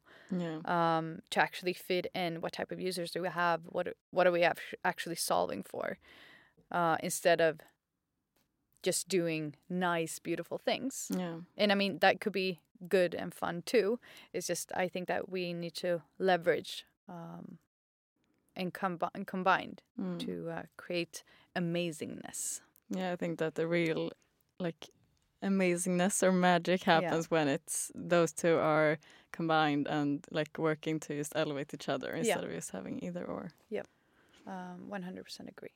Yeah. 0.43 0.59
um, 0.75 1.05
to 1.33 1.37
actually 1.39 1.73
fit 1.73 2.05
in 2.23 2.41
what 2.41 2.51
type 2.53 2.71
of 2.73 2.79
users 2.89 3.11
do 3.11 3.21
we 3.21 3.29
have, 3.29 3.59
what 3.75 3.85
what 4.15 4.25
are 4.27 4.31
we 4.39 4.43
act- 4.51 4.75
actually 4.83 5.17
solving 5.17 5.63
for, 5.71 5.97
uh, 6.77 6.95
instead 7.03 7.39
of 7.41 7.53
just 8.83 9.07
doing 9.09 9.55
nice, 9.69 10.19
beautiful 10.19 10.57
things. 10.57 11.11
Yeah. 11.15 11.37
And 11.57 11.71
I 11.71 11.75
mean 11.75 11.99
that 11.99 12.19
could 12.21 12.33
be 12.33 12.59
good 12.89 13.13
and 13.15 13.33
fun 13.33 13.61
too. 13.65 13.99
It's 14.33 14.47
just 14.47 14.71
I 14.83 14.87
think 14.89 15.07
that 15.07 15.29
we 15.29 15.53
need 15.53 15.75
to 15.75 16.01
leverage 16.17 16.85
um, 17.07 17.57
and 18.55 18.73
combine 18.73 19.25
combined 19.25 19.81
Mm. 19.99 20.19
to 20.25 20.33
uh, 20.49 20.63
create 20.77 21.23
amazingness. 21.55 22.61
Yeah, 22.89 23.13
I 23.13 23.15
think 23.17 23.37
that 23.39 23.53
the 23.55 23.67
real 23.67 24.11
like 24.59 24.89
amazingness 25.43 26.23
or 26.23 26.31
magic 26.31 26.83
happens 26.83 27.29
when 27.31 27.47
it's 27.47 27.91
those 27.95 28.31
two 28.33 28.57
are 28.57 28.97
combined 29.31 29.87
and 29.87 30.25
like 30.31 30.57
working 30.57 30.99
to 30.99 31.15
just 31.15 31.33
elevate 31.35 31.73
each 31.73 31.89
other 31.89 32.11
instead 32.11 32.43
of 32.43 32.51
just 32.51 32.71
having 32.71 32.99
either 33.03 33.25
or. 33.25 33.51
Um, 34.47 34.89
One 34.89 35.03
hundred 35.03 35.23
percent 35.25 35.49
agree. 35.49 35.73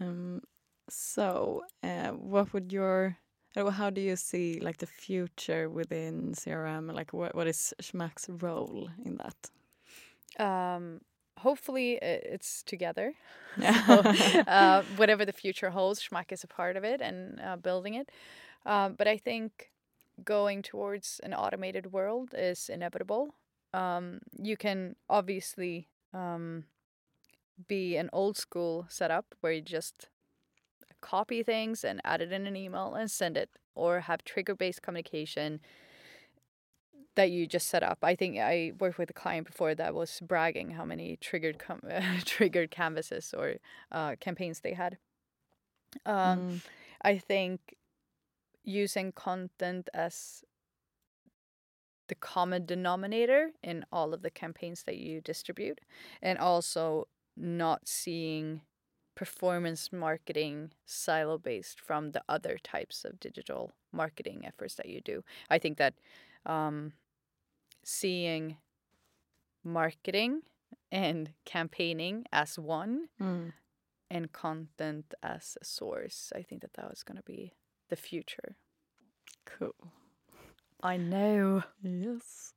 Um, 0.00 0.42
so, 0.88 1.62
uh, 1.82 2.08
what 2.10 2.52
would 2.52 2.72
your 2.72 3.16
how 3.54 3.90
do 3.90 4.00
you 4.00 4.16
see 4.16 4.60
like 4.60 4.78
the 4.78 4.86
future 4.86 5.68
within 5.68 6.32
CRM? 6.32 6.92
Like, 6.92 7.12
what 7.12 7.34
what 7.34 7.46
is 7.46 7.74
Schmack's 7.82 8.28
role 8.28 8.88
in 9.04 9.18
that? 9.18 9.50
Um, 10.38 11.00
hopefully 11.38 11.98
it's 12.02 12.62
together. 12.62 13.14
Yeah. 13.58 13.82
So, 13.86 14.40
uh, 14.40 14.82
whatever 14.96 15.24
the 15.26 15.32
future 15.32 15.70
holds, 15.70 16.00
Schmack 16.02 16.32
is 16.32 16.42
a 16.44 16.46
part 16.46 16.76
of 16.76 16.84
it 16.84 17.00
and 17.00 17.38
uh, 17.40 17.56
building 17.56 17.94
it. 17.94 18.10
Um, 18.64 18.94
but 18.94 19.08
I 19.08 19.16
think 19.16 19.70
going 20.24 20.62
towards 20.62 21.20
an 21.22 21.34
automated 21.34 21.92
world 21.92 22.34
is 22.36 22.68
inevitable. 22.68 23.34
Um, 23.74 24.20
you 24.38 24.56
can 24.56 24.96
obviously 25.08 25.88
um, 26.12 26.64
be 27.68 27.96
an 27.96 28.10
old 28.12 28.36
school 28.36 28.86
setup 28.88 29.34
where 29.40 29.52
you 29.52 29.62
just 29.62 30.08
copy 31.00 31.42
things 31.42 31.84
and 31.84 32.00
add 32.04 32.20
it 32.20 32.32
in 32.32 32.46
an 32.46 32.56
email 32.56 32.94
and 32.94 33.10
send 33.10 33.36
it, 33.36 33.50
or 33.74 34.00
have 34.00 34.24
trigger 34.24 34.54
based 34.54 34.82
communication 34.82 35.60
that 37.14 37.30
you 37.30 37.46
just 37.46 37.68
set 37.68 37.82
up. 37.82 37.98
I 38.02 38.14
think 38.14 38.38
I 38.38 38.72
worked 38.78 38.98
with 38.98 39.10
a 39.10 39.14
client 39.14 39.46
before 39.46 39.74
that 39.74 39.94
was 39.94 40.20
bragging 40.20 40.70
how 40.70 40.84
many 40.84 41.16
triggered 41.16 41.58
com- 41.58 41.82
triggered 42.24 42.70
canvases 42.70 43.34
or 43.36 43.54
uh, 43.90 44.16
campaigns 44.20 44.60
they 44.60 44.72
had. 44.74 44.98
Um, 46.06 46.38
Mm, 46.38 46.60
I 47.02 47.18
think 47.18 47.76
using 48.64 49.12
content 49.12 49.88
as 49.94 50.44
the 52.08 52.14
common 52.14 52.66
denominator 52.66 53.52
in 53.62 53.84
all 53.92 54.12
of 54.12 54.22
the 54.22 54.30
campaigns 54.30 54.82
that 54.84 54.98
you 54.98 55.20
distribute, 55.20 55.80
and 56.20 56.38
also 56.38 57.06
not 57.36 57.88
seeing 57.88 58.60
performance 59.14 59.92
marketing 59.92 60.72
silo 60.86 61.38
based 61.38 61.80
from 61.80 62.10
the 62.12 62.22
other 62.28 62.58
types 62.62 63.04
of 63.04 63.20
digital 63.20 63.72
marketing 63.92 64.42
efforts 64.44 64.74
that 64.74 64.86
you 64.86 65.00
do. 65.00 65.22
I 65.50 65.58
think 65.58 65.78
that 65.78 65.94
um, 66.46 66.92
seeing 67.84 68.56
marketing 69.64 70.42
and 70.90 71.30
campaigning 71.44 72.24
as 72.32 72.58
one 72.58 73.08
Mm. 73.20 73.52
and 74.10 74.32
content 74.32 75.14
as 75.22 75.56
a 75.60 75.64
source, 75.64 76.32
I 76.34 76.42
think 76.42 76.62
that 76.62 76.74
that 76.74 76.90
was 76.90 77.02
going 77.02 77.16
to 77.16 77.22
be 77.22 77.52
the 77.92 77.96
future. 78.10 78.56
Cool. 79.44 79.76
I 80.82 80.96
know. 80.96 81.62
Yes. 81.82 82.54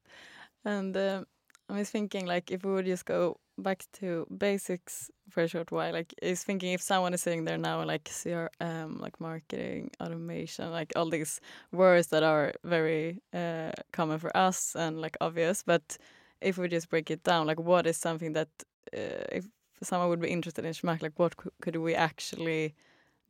And 0.64 0.96
um, 0.98 1.26
I 1.70 1.74
was 1.80 1.90
thinking, 1.90 2.26
like, 2.26 2.52
if 2.52 2.64
we 2.66 2.72
would 2.74 2.86
just 2.86 3.06
go 3.06 3.38
back 3.58 3.86
to 4.00 4.26
basics 4.38 5.12
for 5.30 5.44
a 5.44 5.48
short 5.48 5.72
while, 5.72 5.94
like, 5.94 6.14
is 6.22 6.44
thinking 6.44 6.74
if 6.74 6.82
someone 6.82 7.14
is 7.14 7.22
sitting 7.22 7.46
there 7.46 7.58
now, 7.58 7.84
like 7.84 8.06
CRM, 8.10 9.00
like 9.06 9.20
marketing, 9.20 9.92
automation, 10.02 10.72
like 10.72 10.94
all 10.96 11.10
these 11.10 11.42
words 11.72 12.08
that 12.08 12.24
are 12.24 12.54
very 12.64 13.22
uh, 13.34 13.72
common 13.92 14.20
for 14.20 14.36
us 14.36 14.76
and 14.76 15.02
like 15.02 15.18
obvious, 15.22 15.64
but 15.64 15.98
if 16.42 16.58
we 16.58 16.68
just 16.68 16.90
break 16.90 17.12
it 17.12 17.24
down, 17.24 17.48
like, 17.48 17.60
what 17.60 17.86
is 17.88 17.98
something 17.98 18.34
that 18.34 18.50
uh, 18.96 19.26
if 19.38 19.46
someone 19.84 20.10
would 20.10 20.22
be 20.22 20.30
interested 20.38 20.66
in 20.66 20.74
Schmack, 20.74 21.02
like, 21.02 21.18
what 21.20 21.36
could 21.62 21.76
we 21.76 21.94
actually 21.96 22.74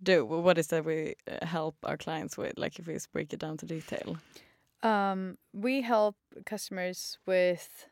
do? 0.02 0.26
What 0.26 0.58
is 0.58 0.68
that 0.68 0.86
we 0.86 1.16
uh, 1.30 1.46
help 1.46 1.76
our 1.84 1.98
clients 1.98 2.38
with? 2.38 2.58
Like, 2.58 2.80
if 2.80 2.88
we 2.88 2.98
break 3.14 3.34
it 3.34 3.40
down 3.40 3.58
to 3.58 3.66
detail. 3.66 4.18
Um, 4.84 5.38
we 5.54 5.82
help 5.82 6.16
customers 6.46 7.18
with 7.26 7.88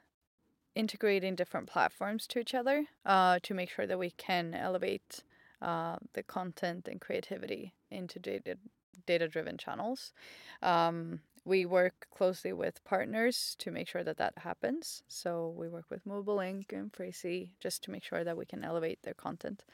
integrating 0.76 1.36
different 1.36 1.68
platforms 1.68 2.28
to 2.28 2.40
each 2.40 2.54
other 2.54 2.86
uh, 3.06 3.40
to 3.44 3.54
make 3.54 3.70
sure 3.70 3.88
that 3.88 4.00
we 4.00 4.12
can 4.12 4.54
elevate 4.54 5.24
uh, 5.62 5.98
the 6.14 6.24
content 6.24 6.88
and 6.88 7.00
creativity 7.00 7.74
into 7.90 8.20
data 8.20 8.58
data 9.06 9.28
driven 9.28 9.58
channels. 9.58 10.14
Um, 10.62 11.20
we 11.46 11.66
work 11.66 12.08
closely 12.16 12.54
with 12.54 12.84
partners 12.86 13.56
to 13.60 13.72
make 13.72 13.88
sure 13.88 14.04
that 14.04 14.18
that 14.18 14.34
happens. 14.38 15.04
So 15.08 15.54
we 15.58 15.68
work 15.68 15.86
with 15.90 16.06
Movable 16.06 16.40
Ink 16.40 16.72
and 16.72 16.94
Phrasee 16.94 17.52
just 17.60 17.84
to 17.84 17.92
make 17.92 18.04
sure 18.04 18.24
that 18.24 18.38
we 18.38 18.46
can 18.46 18.64
elevate 18.64 19.00
their 19.04 19.14
content. 19.14 19.66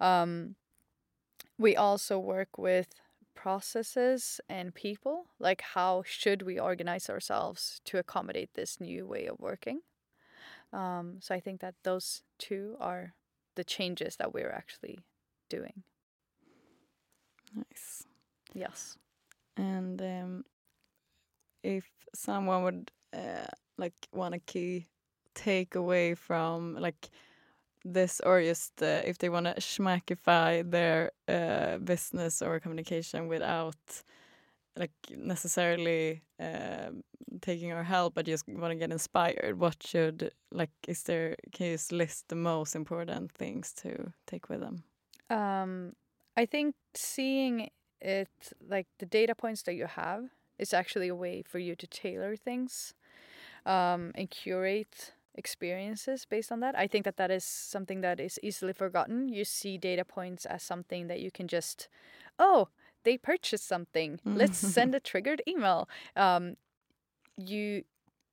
Um, 0.00 0.56
we 1.58 1.76
also 1.76 2.18
work 2.18 2.56
with 2.56 2.88
processes 3.34 4.40
and 4.48 4.74
people 4.74 5.26
like 5.38 5.60
how 5.74 6.02
should 6.04 6.42
we 6.42 6.58
organize 6.58 7.08
ourselves 7.08 7.80
to 7.84 7.98
accommodate 7.98 8.50
this 8.54 8.80
new 8.80 9.06
way 9.06 9.26
of 9.26 9.38
working? 9.38 9.80
Um, 10.72 11.16
so 11.20 11.34
i 11.34 11.40
think 11.40 11.60
that 11.60 11.74
those 11.82 12.22
two 12.38 12.76
are 12.78 13.14
the 13.58 13.64
changes 13.64 14.16
that 14.16 14.32
we're 14.32 14.52
actually 14.52 15.00
doing. 15.48 15.82
Nice. 17.54 18.04
yes. 18.54 18.96
And 19.56 20.00
um, 20.00 20.44
if 21.64 21.84
someone 22.14 22.62
would 22.62 22.92
uh, 23.12 23.50
like 23.76 23.94
want 24.12 24.34
a 24.34 24.38
key 24.38 24.86
takeaway 25.34 26.16
from 26.16 26.76
like 26.76 27.10
this, 27.84 28.20
or 28.24 28.42
just 28.42 28.82
uh, 28.82 29.02
if 29.04 29.18
they 29.18 29.28
want 29.28 29.46
to 29.46 29.54
schmackify 29.54 30.68
their 30.68 31.12
uh, 31.28 31.78
business 31.78 32.42
or 32.42 32.60
communication 32.60 33.28
without 33.28 33.76
like 34.76 34.92
necessarily 35.10 36.22
um 36.40 37.02
taking 37.40 37.72
our 37.72 37.84
help, 37.84 38.14
but 38.14 38.26
just 38.26 38.48
want 38.48 38.72
to 38.72 38.76
get 38.76 38.90
inspired, 38.92 39.58
what 39.58 39.76
should 39.82 40.32
like 40.52 40.70
is 40.86 41.02
there? 41.04 41.36
Can 41.52 41.66
you 41.66 41.72
just 41.74 41.92
list 41.92 42.28
the 42.28 42.36
most 42.36 42.74
important 42.76 43.32
things 43.32 43.72
to 43.74 44.12
take 44.26 44.48
with 44.48 44.60
them? 44.60 44.84
um, 45.30 45.92
i 46.36 46.46
think 46.46 46.74
seeing 46.94 47.68
it 48.00 48.52
like 48.66 48.86
the 48.98 49.06
data 49.06 49.34
points 49.34 49.62
that 49.62 49.74
you 49.74 49.86
have 49.86 50.24
is 50.58 50.72
actually 50.72 51.08
a 51.08 51.14
way 51.14 51.42
for 51.42 51.58
you 51.58 51.74
to 51.74 51.86
tailor 51.86 52.36
things 52.36 52.94
um, 53.66 54.12
and 54.14 54.30
curate 54.30 55.12
experiences 55.38 56.26
based 56.28 56.52
on 56.52 56.60
that. 56.60 56.76
I 56.76 56.86
think 56.86 57.04
that 57.04 57.16
that 57.16 57.30
is 57.30 57.44
something 57.44 58.00
that 58.02 58.20
is 58.20 58.38
easily 58.42 58.72
forgotten. 58.72 59.28
You 59.28 59.44
see 59.44 59.78
data 59.78 60.04
points 60.04 60.44
as 60.44 60.62
something 60.62 61.06
that 61.06 61.20
you 61.20 61.30
can 61.30 61.48
just, 61.48 61.88
oh, 62.38 62.68
they 63.04 63.16
purchased 63.16 63.66
something. 63.66 64.20
Let's 64.24 64.58
send 64.58 64.94
a 64.98 65.00
triggered 65.00 65.42
email. 65.48 65.88
Um, 66.16 66.56
you 67.36 67.84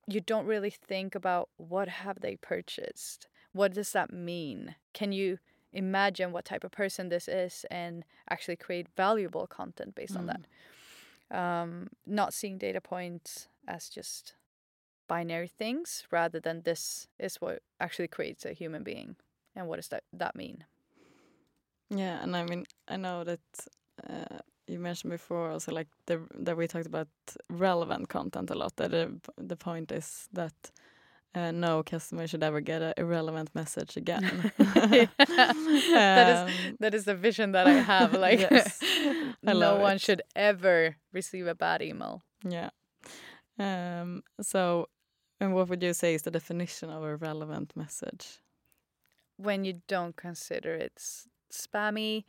you 0.08 0.20
don't 0.20 0.46
really 0.46 0.70
think 0.70 1.14
about 1.14 1.48
what 1.56 1.88
have 1.88 2.20
they 2.20 2.36
purchased. 2.36 3.26
What 3.52 3.74
does 3.74 3.92
that 3.92 4.12
mean? 4.12 4.76
Can 4.92 5.12
you 5.12 5.38
imagine 5.72 6.30
what 6.32 6.44
type 6.44 6.62
of 6.62 6.70
person 6.70 7.08
this 7.08 7.26
is 7.26 7.66
and 7.70 8.04
actually 8.30 8.56
create 8.56 8.86
valuable 8.96 9.46
content 9.46 9.94
based 9.94 10.16
on 10.16 10.26
that? 10.26 11.36
Um, 11.36 11.88
not 12.06 12.32
seeing 12.32 12.56
data 12.56 12.80
points 12.80 13.48
as 13.66 13.88
just 13.88 14.34
binary 15.08 15.48
things 15.48 16.04
rather 16.10 16.40
than 16.40 16.62
this 16.62 17.08
is 17.18 17.36
what 17.40 17.62
actually 17.80 18.08
creates 18.08 18.44
a 18.44 18.52
human 18.52 18.82
being 18.82 19.16
and 19.54 19.68
what 19.68 19.76
does 19.76 19.88
that 19.88 20.02
that 20.12 20.34
mean 20.36 20.64
Yeah, 21.90 22.22
and 22.22 22.36
I 22.36 22.42
mean, 22.44 22.64
I 22.88 22.96
know 22.96 23.24
that 23.24 23.40
uh, 24.10 24.38
you 24.66 24.78
mentioned 24.80 25.12
before 25.12 25.50
also 25.52 25.72
like 25.72 25.88
the 26.06 26.18
that 26.44 26.56
we 26.56 26.66
talked 26.66 26.86
about 26.86 27.08
relevant 27.48 28.08
content 28.08 28.50
a 28.50 28.54
lot. 28.54 28.76
That 28.76 28.90
the 28.90 29.20
the 29.38 29.56
point 29.56 29.92
is 29.92 30.28
that 30.32 30.72
uh, 31.34 31.52
no 31.52 31.82
customer 31.82 32.26
should 32.26 32.42
ever 32.42 32.60
get 32.60 32.82
a 32.82 32.92
irrelevant 32.96 33.50
message 33.54 33.96
again. 33.96 34.50
that 36.14 36.28
is 36.28 36.38
Um, 36.40 36.76
that 36.80 36.94
is 36.94 37.04
the 37.04 37.14
vision 37.14 37.52
that 37.52 37.66
i 37.66 37.72
have 37.82 38.12
like 38.26 38.40
Yes, 38.40 38.82
I 39.46 39.52
no 39.52 39.76
one 39.76 39.96
it. 39.96 40.00
should 40.00 40.22
ever 40.34 40.96
receive 41.12 41.46
a 41.46 41.54
bad 41.54 41.82
email 41.82 42.22
yeah. 42.48 42.70
Um, 43.58 44.22
so, 44.42 44.88
and 45.40 45.54
what 45.54 45.68
would 45.68 45.82
you 45.82 45.92
say 45.92 46.14
is 46.14 46.22
the 46.22 46.30
definition 46.30 46.90
of 46.90 47.02
a 47.02 47.16
relevant 47.16 47.72
message? 47.76 48.40
when 49.38 49.66
you 49.66 49.82
don't 49.86 50.16
consider 50.16 50.72
it 50.74 50.96
spammy 51.52 52.24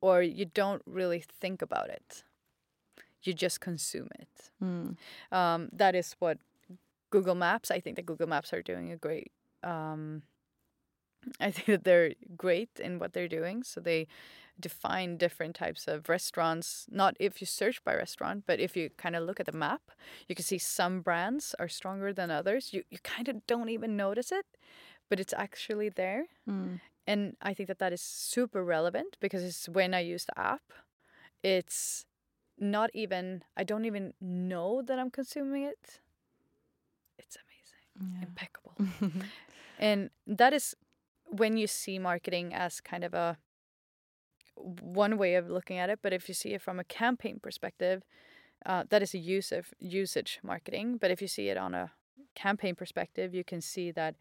or 0.00 0.22
you 0.22 0.44
don't 0.44 0.80
really 0.86 1.18
think 1.40 1.60
about 1.60 1.88
it 1.90 2.22
you 3.24 3.32
just 3.34 3.60
consume 3.60 4.08
it 4.18 4.50
Mm. 4.62 4.96
um, 5.32 5.68
that 5.72 5.94
is 5.94 6.14
what 6.20 6.38
Google 7.10 7.34
Maps. 7.34 7.70
I 7.70 7.78
think 7.80 7.96
that 7.96 8.06
Google 8.06 8.28
Maps 8.28 8.52
are 8.52 8.62
doing 8.62 8.90
a 8.90 8.96
great. 8.96 9.30
Um, 9.62 10.22
I 11.40 11.50
think 11.50 11.66
that 11.66 11.84
they're 11.84 12.14
great 12.36 12.70
in 12.80 12.98
what 12.98 13.12
they're 13.12 13.28
doing. 13.28 13.62
So 13.62 13.80
they 13.80 14.06
define 14.60 15.16
different 15.16 15.56
types 15.56 15.88
of 15.88 16.08
restaurants. 16.08 16.86
Not 16.90 17.16
if 17.18 17.40
you 17.40 17.46
search 17.46 17.82
by 17.84 17.94
restaurant, 17.94 18.44
but 18.46 18.60
if 18.60 18.76
you 18.76 18.90
kind 18.96 19.16
of 19.16 19.24
look 19.24 19.40
at 19.40 19.46
the 19.46 19.52
map, 19.52 19.82
you 20.28 20.34
can 20.34 20.44
see 20.44 20.58
some 20.58 21.00
brands 21.00 21.54
are 21.58 21.68
stronger 21.68 22.12
than 22.12 22.30
others. 22.30 22.72
You 22.72 22.82
you 22.90 22.98
kind 23.02 23.28
of 23.28 23.46
don't 23.46 23.68
even 23.68 23.96
notice 23.96 24.32
it, 24.32 24.46
but 25.08 25.20
it's 25.20 25.34
actually 25.36 25.88
there. 25.88 26.26
Mm. 26.48 26.80
And 27.06 27.36
I 27.42 27.54
think 27.54 27.66
that 27.68 27.78
that 27.80 27.92
is 27.92 28.00
super 28.00 28.64
relevant 28.64 29.16
because 29.20 29.42
it's 29.42 29.68
when 29.68 29.92
I 29.94 30.00
use 30.00 30.24
the 30.24 30.38
app, 30.38 30.62
it's 31.42 32.06
not 32.58 32.90
even 32.94 33.42
I 33.56 33.64
don't 33.64 33.84
even 33.84 34.14
know 34.20 34.82
that 34.82 34.98
I'm 34.98 35.10
consuming 35.10 35.64
it. 35.64 36.00
It's 37.18 37.36
amazing, 37.36 38.14
Yeah. 38.14 38.26
impeccable. 38.28 38.76
and 39.78 40.10
that 40.26 40.52
is 40.52 40.76
when 41.26 41.56
you 41.56 41.66
see 41.66 41.98
marketing 41.98 42.54
as 42.54 42.80
kind 42.80 43.04
of 43.04 43.14
a 43.14 43.36
one 44.62 45.18
way 45.18 45.34
of 45.34 45.50
looking 45.50 45.78
at 45.78 45.90
it, 45.90 46.00
but 46.02 46.12
if 46.12 46.28
you 46.28 46.34
see 46.34 46.54
it 46.54 46.62
from 46.62 46.78
a 46.78 46.84
campaign 46.84 47.40
perspective, 47.42 48.02
uh, 48.64 48.84
that 48.90 49.02
is 49.02 49.14
a 49.14 49.18
use 49.18 49.52
of 49.52 49.66
usage 49.78 50.38
marketing. 50.42 50.96
But 50.98 51.10
if 51.10 51.20
you 51.20 51.28
see 51.28 51.48
it 51.48 51.56
on 51.56 51.74
a 51.74 51.92
campaign 52.34 52.74
perspective, 52.74 53.34
you 53.34 53.44
can 53.44 53.60
see 53.60 53.90
that, 53.92 54.14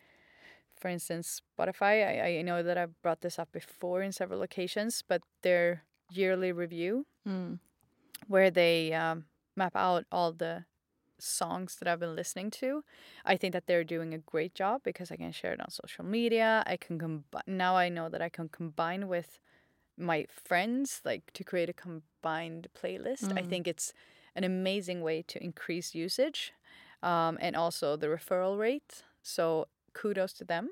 for 0.79 0.87
instance, 0.87 1.41
Spotify. 1.57 2.23
I, 2.23 2.39
I 2.39 2.41
know 2.41 2.63
that 2.63 2.77
I've 2.77 2.99
brought 3.01 3.21
this 3.21 3.37
up 3.37 3.51
before 3.51 4.01
in 4.01 4.11
several 4.11 4.41
occasions, 4.41 5.03
but 5.07 5.21
their 5.43 5.83
yearly 6.11 6.51
review 6.51 7.05
Mm. 7.27 7.59
where 8.27 8.49
they 8.49 8.93
um, 8.93 9.25
map 9.55 9.75
out 9.75 10.05
all 10.11 10.33
the 10.33 10.65
songs 11.19 11.75
that 11.75 11.87
I've 11.87 11.99
been 11.99 12.15
listening 12.15 12.49
to. 12.51 12.83
I 13.23 13.37
think 13.37 13.53
that 13.53 13.67
they're 13.67 13.83
doing 13.83 14.13
a 14.13 14.17
great 14.17 14.55
job 14.55 14.81
because 14.83 15.11
I 15.11 15.17
can 15.17 15.31
share 15.31 15.53
it 15.53 15.61
on 15.61 15.69
social 15.69 16.03
media. 16.03 16.63
I 16.65 16.77
can 16.77 16.97
combine 16.97 17.43
now. 17.45 17.75
I 17.75 17.89
know 17.89 18.09
that 18.09 18.21
I 18.23 18.29
can 18.29 18.49
combine 18.49 19.07
with 19.07 19.39
my 20.01 20.25
friends, 20.29 21.01
like 21.05 21.31
to 21.33 21.43
create 21.43 21.69
a 21.69 21.73
combined 21.73 22.67
playlist. 22.73 23.31
I 23.37 23.41
Mm. 23.41 23.49
think 23.49 23.67
it's 23.67 23.93
an 24.35 24.43
amazing 24.43 25.01
way 25.01 25.21
to 25.23 25.37
increase 25.43 25.93
usage, 25.95 26.53
um, 27.03 27.37
and 27.41 27.55
also 27.55 27.95
the 27.97 28.07
referral 28.07 28.57
rate. 28.57 29.03
So 29.21 29.67
kudos 29.93 30.33
to 30.33 30.43
them. 30.45 30.69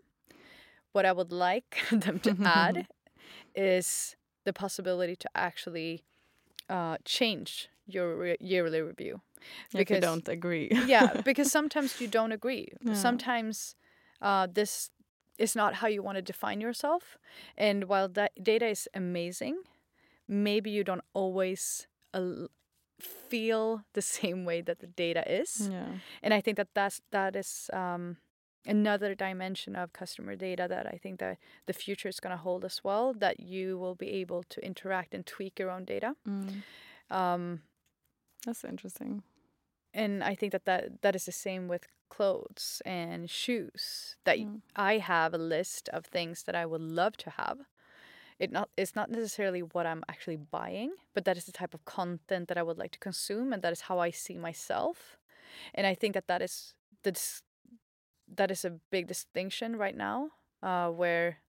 What 0.91 1.05
I 1.05 1.11
would 1.11 1.31
like 1.31 1.77
them 1.91 2.19
to 2.19 2.35
add 2.45 2.87
is 3.55 4.15
the 4.45 4.53
possibility 4.53 5.15
to 5.15 5.29
actually 5.35 6.03
uh, 6.69 6.97
change 7.05 7.69
your 7.87 8.15
re- 8.15 8.37
yearly 8.39 8.81
review. 8.81 9.21
if 9.67 9.73
you 9.73 9.79
Because- 9.79 10.01
don't 10.01 10.27
agree. 10.29 10.69
yeah, 10.87 11.21
because 11.25 11.51
sometimes 11.51 11.99
you 12.01 12.07
don't 12.07 12.31
agree. 12.31 12.67
Yeah. 12.81 12.93
Sometimes 12.93 13.75
uh, 14.21 14.47
this 14.53 14.91
is 15.39 15.55
not 15.55 15.75
how 15.75 15.87
you 15.87 16.03
want 16.03 16.17
to 16.17 16.21
define 16.21 16.61
yourself. 16.61 17.17
And 17.57 17.85
while 17.85 18.09
that 18.09 18.31
data 18.43 18.67
is 18.67 18.87
amazing, 18.93 19.63
maybe 20.27 20.69
you 20.69 20.83
don't 20.83 21.03
always 21.13 21.87
uh, 22.13 22.47
feel 22.99 23.83
the 23.93 24.01
same 24.01 24.45
way 24.45 24.61
that 24.61 24.79
the 24.79 24.87
data 24.87 25.23
is. 25.31 25.69
Yeah. 25.71 25.87
And 26.21 26.33
I 26.33 26.41
think 26.41 26.57
that 26.57 26.69
that's 26.75 27.01
that 27.11 27.35
is 27.35 27.69
um, 27.73 28.17
another 28.65 29.15
dimension 29.15 29.75
of 29.75 29.93
customer 29.93 30.35
data 30.35 30.67
that 30.69 30.85
I 30.85 30.99
think 31.01 31.19
that 31.19 31.37
the 31.65 31.73
future 31.73 32.09
is 32.09 32.19
going 32.19 32.35
to 32.35 32.43
hold 32.43 32.65
as 32.65 32.81
well. 32.83 33.13
That 33.13 33.39
you 33.39 33.79
will 33.79 33.95
be 33.95 34.11
able 34.21 34.43
to 34.49 34.65
interact 34.65 35.13
and 35.13 35.25
tweak 35.25 35.59
your 35.59 35.71
own 35.71 35.85
data. 35.85 36.15
Mm. 36.27 36.63
Um, 37.09 37.61
That's 38.45 38.63
interesting. 38.63 39.23
And 39.93 40.23
I 40.23 40.35
think 40.35 40.51
that, 40.51 40.65
that 40.65 41.01
that 41.01 41.15
is 41.15 41.25
the 41.25 41.31
same 41.31 41.67
with 41.67 41.87
clothes 42.09 42.81
and 42.85 43.29
shoes. 43.29 44.15
That 44.25 44.37
Mm. 44.39 44.61
I 44.75 44.97
have 44.97 45.33
a 45.33 45.37
list 45.37 45.89
of 45.89 46.05
things 46.05 46.43
that 46.43 46.55
I 46.55 46.65
would 46.65 46.81
love 46.81 47.17
to 47.17 47.29
have. 47.31 47.59
It 48.39 48.51
not 48.51 48.69
it's 48.77 48.95
not 48.95 49.09
necessarily 49.09 49.61
what 49.61 49.85
I'm 49.85 50.03
actually 50.07 50.37
buying, 50.37 50.91
but 51.13 51.25
that 51.25 51.37
is 51.37 51.45
the 51.45 51.51
type 51.51 51.73
of 51.73 51.85
content 51.85 52.47
that 52.47 52.57
I 52.57 52.63
would 52.63 52.77
like 52.77 52.91
to 52.91 52.99
consume, 52.99 53.53
and 53.53 53.61
that 53.63 53.73
is 53.73 53.81
how 53.81 53.99
I 53.99 54.11
see 54.11 54.37
myself. 54.37 55.17
And 55.75 55.87
I 55.87 55.95
think 55.95 56.13
that 56.13 56.27
that 56.27 56.41
is 56.41 56.73
the 57.03 57.11
dis- 57.11 57.43
that 58.35 58.51
is 58.51 58.65
a 58.65 58.79
big 58.91 59.07
distinction 59.07 59.75
right 59.75 59.95
now, 59.97 60.31
uh, 60.63 60.89
where 60.89 61.39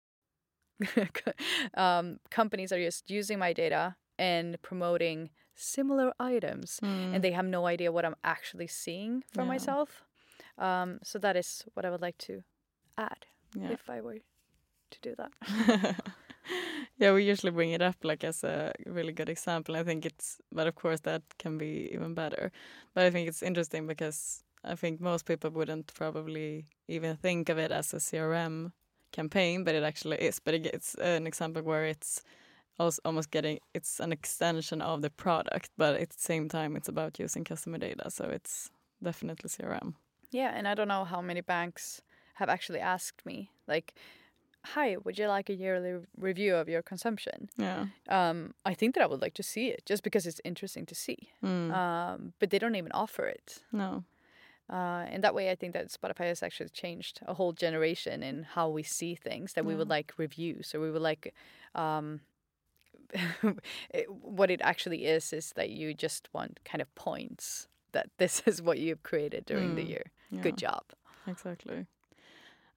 um, 1.75 2.19
companies 2.31 2.73
are 2.73 2.83
just 2.83 3.11
using 3.11 3.39
my 3.39 3.53
data 3.53 3.97
and 4.19 4.61
promoting 4.63 5.31
similar 5.61 6.13
items 6.19 6.81
Mm. 6.83 7.15
and 7.15 7.25
they 7.25 7.33
have 7.33 7.47
no 7.47 7.67
idea 7.67 7.93
what 7.93 8.05
I'm 8.05 8.17
actually 8.23 8.67
seeing 8.69 9.23
for 9.33 9.43
Yeah. 9.43 9.49
myself. 9.49 10.05
Um, 10.59 10.99
so 11.03 11.19
that 11.19 11.37
is 11.37 11.65
what 11.75 11.85
I 11.85 11.91
would 11.91 12.03
like 12.03 12.19
to 12.27 12.43
add 12.97 13.27
yeah. 13.55 13.71
if 13.73 13.89
I 13.91 14.01
were 14.01 14.19
to 14.91 14.99
do 15.03 15.15
that. 15.17 15.33
yeah, 16.99 17.13
we 17.13 17.25
usually 17.25 17.53
bring 17.53 17.71
it 17.71 17.83
up 17.83 17.97
like 18.05 18.25
as 18.25 18.45
a 18.45 18.73
really 18.87 19.13
good 19.13 19.29
example. 19.29 19.77
I 19.77 19.85
think 19.85 20.05
it's, 20.05 20.41
but 20.53 20.67
of 20.67 20.75
course 20.75 21.01
that 21.01 21.23
can 21.39 21.59
be 21.59 21.91
even 21.93 22.15
better. 22.15 22.51
But 22.95 23.05
I 23.05 23.11
think 23.11 23.29
it's 23.29 23.43
interesting 23.43 23.87
because 23.87 24.43
I 24.65 24.75
think 24.75 25.01
most 25.01 25.25
people 25.27 25.51
wouldn't 25.51 25.93
probably 25.95 26.67
even 26.89 27.17
think 27.17 27.49
of 27.49 27.59
it 27.59 27.71
as 27.71 27.95
a 27.95 27.97
CRM 28.01 28.73
campaign, 29.13 29.65
but 29.65 29.75
it 29.75 29.83
actually 29.83 30.17
is. 30.19 30.41
But 30.41 30.55
it, 30.55 30.67
it's 30.67 30.95
an 30.97 31.27
example 31.27 31.63
where 31.63 31.85
it's 31.85 32.23
also 32.81 33.01
almost 33.05 33.31
getting 33.31 33.61
it's 33.75 34.01
an 34.01 34.13
extension 34.13 34.83
of 34.83 35.03
the 35.03 35.11
product, 35.11 35.71
but 35.77 36.01
at 36.01 36.11
the 36.11 36.19
same 36.19 36.49
time 36.49 36.77
it's 36.77 36.89
about 36.89 37.19
using 37.19 37.45
customer 37.45 37.79
data. 37.79 38.11
So 38.11 38.25
it's 38.25 38.71
definitely 39.03 39.49
CRM. 39.49 39.95
Yeah, 40.31 40.53
and 40.57 40.67
I 40.67 40.75
don't 40.75 40.89
know 40.89 41.05
how 41.05 41.21
many 41.21 41.43
banks 41.43 42.03
have 42.35 42.49
actually 42.49 42.81
asked 42.81 43.27
me, 43.27 43.51
like, 43.67 43.95
"Hi, 44.65 44.97
would 45.05 45.19
you 45.19 45.29
like 45.29 45.51
a 45.51 45.55
yearly 45.55 45.95
review 46.17 46.57
of 46.57 46.69
your 46.69 46.83
consumption?" 46.83 47.49
Yeah. 47.57 47.87
Um, 48.09 48.55
I 48.65 48.75
think 48.75 48.95
that 48.95 49.03
I 49.03 49.07
would 49.07 49.23
like 49.23 49.35
to 49.35 49.43
see 49.43 49.69
it 49.69 49.83
just 49.87 50.03
because 50.03 50.27
it's 50.27 50.41
interesting 50.45 50.87
to 50.87 50.95
see. 50.95 51.19
Mm. 51.43 51.71
Um, 51.73 52.33
but 52.39 52.51
they 52.51 52.59
don't 52.59 52.77
even 52.77 52.93
offer 52.93 53.27
it. 53.27 53.65
no. 53.73 54.05
Uh, 54.73 55.05
and 55.13 55.25
that 55.25 55.35
way, 55.35 55.51
I 55.51 55.57
think 55.57 55.73
that 55.73 55.89
Spotify 55.89 56.27
has 56.29 56.45
actually 56.45 56.69
changed 56.69 57.19
a 57.27 57.35
whole 57.35 57.53
generation 57.53 58.23
in 58.23 58.45
how 58.55 58.69
we 58.69 58.85
see 58.85 59.17
things. 59.17 59.53
That 59.55 59.65
we 59.65 59.75
would 59.75 59.89
like 59.89 60.15
reviews, 60.17 60.75
or 60.75 60.81
we 60.81 60.93
would 60.93 61.03
like. 61.03 61.35
Um, 61.75 62.21
what 64.09 64.51
it 64.51 64.61
actually 64.63 65.05
is 65.07 65.33
is 65.33 65.53
that 65.57 65.71
you 65.71 65.95
just 65.95 66.29
want 66.33 66.61
kind 66.65 66.83
of 66.83 66.95
points 66.95 67.69
that 67.93 68.09
this 68.19 68.43
is 68.47 68.63
what 68.63 68.79
you've 68.79 69.03
created 69.03 69.45
during 69.47 69.75
the 69.75 69.83
Mm. 69.83 69.89
year. 69.89 70.05
Yeah. 70.31 70.43
Good 70.43 70.59
job. 70.59 70.85
Exactly. 71.27 71.87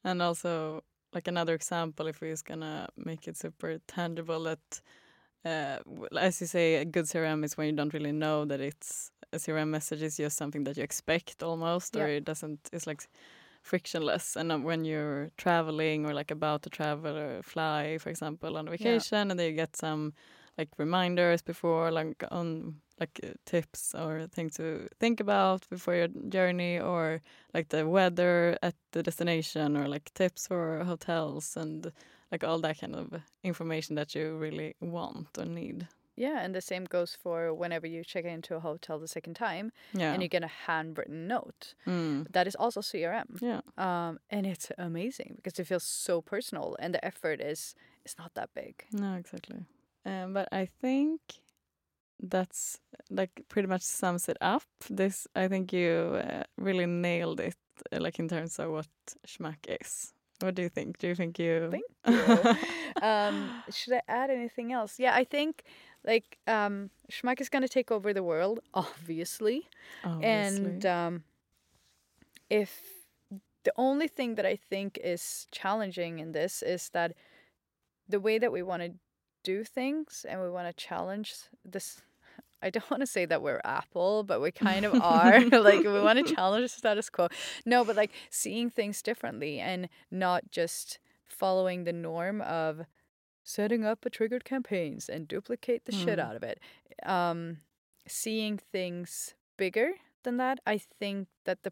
And 0.03 0.21
also, 0.21 0.83
like 1.13 1.27
another 1.27 1.53
example, 1.53 2.07
if 2.07 2.19
we're 2.21 2.31
just 2.31 2.45
gonna 2.45 2.87
make 2.97 3.27
it 3.27 3.37
super 3.37 3.79
tangible, 3.87 4.43
that 4.43 4.81
uh, 5.45 5.77
as 6.17 6.39
you 6.41 6.47
say, 6.47 6.75
a 6.75 6.85
good 6.85 7.05
CRM 7.05 7.43
is 7.43 7.57
when 7.57 7.67
you 7.67 7.73
don't 7.73 7.93
really 7.93 8.11
know 8.13 8.45
that 8.45 8.61
it's 8.61 9.11
a 9.33 9.37
CRM 9.37 9.69
message 9.69 10.01
is 10.01 10.17
just 10.17 10.37
something 10.37 10.63
that 10.63 10.77
you 10.77 10.83
expect 10.83 11.43
almost, 11.43 11.95
or 11.95 12.07
it 12.07 12.23
doesn't. 12.25 12.69
It's 12.71 12.87
like 12.87 13.07
frictionless. 13.63 14.35
And 14.35 14.51
um, 14.51 14.63
when 14.63 14.85
you're 14.85 15.31
traveling 15.37 16.05
or 16.05 16.13
like 16.13 16.29
about 16.31 16.61
to 16.63 16.69
travel 16.69 17.17
or 17.17 17.41
fly, 17.41 17.97
for 17.97 18.09
example, 18.09 18.57
on 18.57 18.67
vacation, 18.69 19.31
and 19.31 19.39
then 19.39 19.47
you 19.47 19.55
get 19.55 19.75
some 19.75 20.13
like 20.57 20.69
reminders 20.77 21.41
before, 21.41 21.89
like 21.91 22.23
on 22.29 22.75
like 22.99 23.19
uh, 23.23 23.33
tips 23.45 23.95
or 23.95 24.27
things 24.27 24.55
to 24.57 24.87
think 24.99 25.19
about 25.19 25.67
before 25.69 25.95
your 25.95 26.09
journey, 26.29 26.79
or 26.79 27.21
like 27.53 27.69
the 27.69 27.87
weather 27.87 28.57
at 28.61 28.75
the 28.91 29.01
destination, 29.01 29.75
or 29.75 29.87
like 29.87 30.13
tips 30.13 30.47
for 30.47 30.83
hotels 30.83 31.57
and 31.57 31.91
like 32.31 32.43
all 32.43 32.59
that 32.59 32.79
kind 32.79 32.95
of 32.95 33.21
information 33.43 33.95
that 33.95 34.13
you 34.13 34.37
really 34.37 34.75
want 34.79 35.27
or 35.37 35.45
need. 35.45 35.87
Yeah, 36.15 36.39
and 36.43 36.53
the 36.53 36.61
same 36.61 36.85
goes 36.85 37.17
for 37.21 37.53
whenever 37.53 37.87
you 37.87 38.03
check 38.03 38.25
into 38.25 38.55
a 38.55 38.59
hotel 38.59 38.99
the 38.99 39.07
second 39.07 39.33
time 39.35 39.71
Yeah. 39.93 40.13
and 40.13 40.21
you 40.21 40.29
get 40.29 40.43
a 40.43 40.51
handwritten 40.67 41.27
note. 41.27 41.73
Mm. 41.87 42.31
That 42.31 42.47
is 42.47 42.55
also 42.55 42.81
CRM. 42.81 43.41
Yeah. 43.41 43.61
Um, 43.77 44.19
and 44.29 44.45
it's 44.45 44.71
amazing 44.77 45.33
because 45.37 45.59
it 45.59 45.67
feels 45.67 45.83
so 45.83 46.21
personal 46.21 46.75
and 46.79 46.93
the 46.93 47.03
effort 47.03 47.41
is 47.41 47.75
is 48.05 48.15
not 48.17 48.33
that 48.35 48.49
big. 48.53 48.85
No, 48.91 49.13
exactly. 49.15 49.65
Um, 50.05 50.33
but 50.33 50.47
I 50.51 50.65
think 50.81 51.19
that's 52.19 52.79
like 53.09 53.31
pretty 53.49 53.67
much 53.67 53.81
sums 53.81 54.29
it 54.29 54.37
up. 54.41 54.63
This 54.89 55.27
I 55.35 55.47
think 55.47 55.73
you 55.73 56.19
uh, 56.23 56.43
really 56.57 56.85
nailed 56.85 57.39
it, 57.39 57.55
uh, 57.91 57.99
like 58.01 58.19
in 58.19 58.27
terms 58.27 58.59
of 58.59 58.71
what 58.71 58.87
schmack 59.27 59.65
is. 59.81 60.13
What 60.41 60.55
do 60.55 60.61
you 60.61 60.69
think? 60.69 60.97
Do 60.97 61.07
you 61.07 61.15
think 61.15 61.39
you? 61.39 61.69
Thank 61.71 61.83
you. 62.07 62.55
um, 63.01 63.63
should 63.69 63.93
I 63.93 64.01
add 64.07 64.29
anything 64.29 64.73
else? 64.73 64.99
Yeah, 64.99 65.13
I 65.15 65.23
think 65.23 65.63
like 66.05 66.37
um, 66.47 66.89
Schmack 67.11 67.39
is 67.41 67.49
going 67.49 67.61
to 67.61 67.69
take 67.69 67.91
over 67.91 68.13
the 68.13 68.23
world, 68.23 68.59
obviously. 68.73 69.67
And 70.03 70.65
Obviously. 70.65 70.89
um, 70.89 71.23
if 72.49 72.81
the 73.63 73.73
only 73.77 74.07
thing 74.07 74.35
that 74.35 74.45
I 74.45 74.55
think 74.55 74.99
is 75.03 75.47
challenging 75.51 76.19
in 76.19 76.31
this 76.33 76.61
is 76.61 76.89
that 76.89 77.13
the 78.09 78.19
way 78.19 78.37
that 78.37 78.51
we 78.51 78.61
want 78.61 78.81
to 78.83 78.91
do 79.43 79.63
things 79.63 80.25
and 80.27 80.41
we 80.41 80.49
want 80.49 80.67
to 80.67 80.73
challenge 80.85 81.33
this. 81.63 82.01
I 82.61 82.69
don't 82.69 82.89
want 82.91 83.01
to 83.01 83.07
say 83.07 83.25
that 83.25 83.41
we're 83.41 83.61
Apple, 83.63 84.23
but 84.23 84.41
we 84.41 84.51
kind 84.51 84.85
of 84.85 84.95
are. 85.01 85.39
like 85.41 85.83
we 85.83 85.99
want 86.01 86.25
to 86.25 86.35
challenge 86.35 86.71
the 86.71 86.77
status 86.77 87.09
quo. 87.09 87.27
No, 87.65 87.83
but 87.85 87.95
like 87.95 88.11
seeing 88.29 88.69
things 88.69 89.01
differently 89.01 89.59
and 89.59 89.87
not 90.11 90.51
just 90.51 90.99
following 91.25 91.83
the 91.83 91.93
norm 91.93 92.41
of 92.41 92.81
setting 93.43 93.83
up 93.85 94.05
a 94.05 94.09
triggered 94.09 94.45
campaigns 94.45 95.09
and 95.09 95.27
duplicate 95.27 95.85
the 95.85 95.91
shit 95.91 96.17
Mm. 96.19 96.23
out 96.25 96.35
of 96.35 96.43
it. 96.43 96.59
Um, 97.03 97.57
seeing 98.07 98.57
things 98.57 99.35
bigger 99.57 99.93
than 100.23 100.37
that, 100.37 100.59
I 100.65 100.77
think 100.77 101.27
that 101.45 101.63
the 101.63 101.71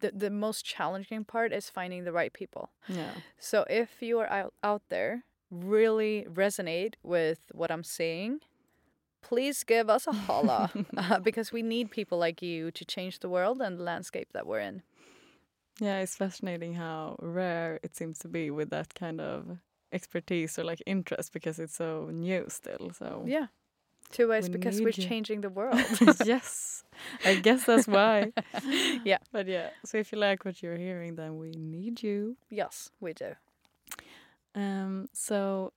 the, 0.00 0.10
the 0.10 0.30
most 0.30 0.64
challenging 0.66 1.24
part 1.24 1.52
is 1.52 1.70
finding 1.70 2.04
the 2.04 2.12
right 2.12 2.32
people. 2.32 2.70
yeah. 2.88 3.12
So 3.38 3.64
if 3.70 4.02
you 4.02 4.18
are 4.18 4.26
out, 4.28 4.52
out 4.62 4.82
there, 4.90 5.24
really 5.50 6.26
resonate 6.28 6.94
with 7.02 7.38
what 7.52 7.70
I'm 7.70 7.84
saying, 7.84 8.40
please 9.22 9.62
give 9.64 9.88
us 9.88 10.06
a 10.06 10.12
holla 10.12 10.70
uh, 10.96 11.20
because 11.20 11.52
we 11.52 11.62
need 11.62 11.90
people 11.90 12.18
like 12.18 12.42
you 12.42 12.70
to 12.72 12.84
change 12.84 13.20
the 13.20 13.30
world 13.30 13.62
and 13.62 13.78
the 13.78 13.82
landscape 13.84 14.28
that 14.34 14.46
we're 14.46 14.60
in. 14.60 14.82
Yeah, 15.80 16.00
it's 16.00 16.16
fascinating 16.16 16.74
how 16.74 17.16
rare 17.22 17.80
it 17.82 17.96
seems 17.96 18.18
to 18.18 18.28
be 18.28 18.50
with 18.50 18.70
that 18.70 18.94
kind 18.94 19.20
of 19.20 19.56
expertise 19.94 20.58
or 20.58 20.64
like 20.64 20.82
interest 20.86 21.32
because 21.32 21.58
it's 21.58 21.76
so 21.76 22.08
new 22.12 22.44
still. 22.48 22.90
So 22.98 23.22
Yeah. 23.26 23.46
Two 24.10 24.28
ways 24.28 24.48
We 24.48 24.52
because 24.58 24.80
we're 24.80 24.88
you. 24.94 25.08
changing 25.08 25.40
the 25.40 25.48
world. 25.48 25.80
yes, 26.24 26.84
I 27.24 27.34
guess 27.36 27.64
that's 27.64 27.88
why. 27.88 28.32
Yeah. 29.04 29.18
But 29.32 29.46
yeah, 29.48 29.70
so 29.84 29.98
if 29.98 30.12
you 30.12 30.18
like 30.18 30.44
what 30.44 30.62
you're 30.62 30.76
hearing, 30.76 31.16
then 31.16 31.38
we 31.38 31.50
need 31.50 32.02
you. 32.02 32.36
yes, 32.50 32.90
we 33.00 33.12
do. 33.14 33.34
Um, 34.54 35.08
so 35.12 35.72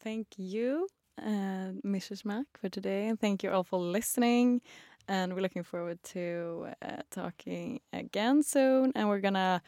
thank 0.00 0.26
you, 0.36 0.86
uh, 1.20 1.72
Mrs. 1.84 2.24
Mack, 2.24 2.46
for 2.60 2.68
today, 2.68 3.08
and 3.08 3.18
thank 3.18 3.42
you 3.42 3.50
all 3.50 3.64
for 3.64 3.78
listening. 3.80 4.60
And 5.08 5.34
we're 5.34 5.40
looking 5.42 5.64
forward 5.64 5.98
to 6.14 6.68
uh, 6.82 7.02
talking 7.10 7.80
again 7.92 8.42
soon. 8.42 8.92
And 8.94 9.08
we're 9.08 9.20
gonna. 9.20 9.60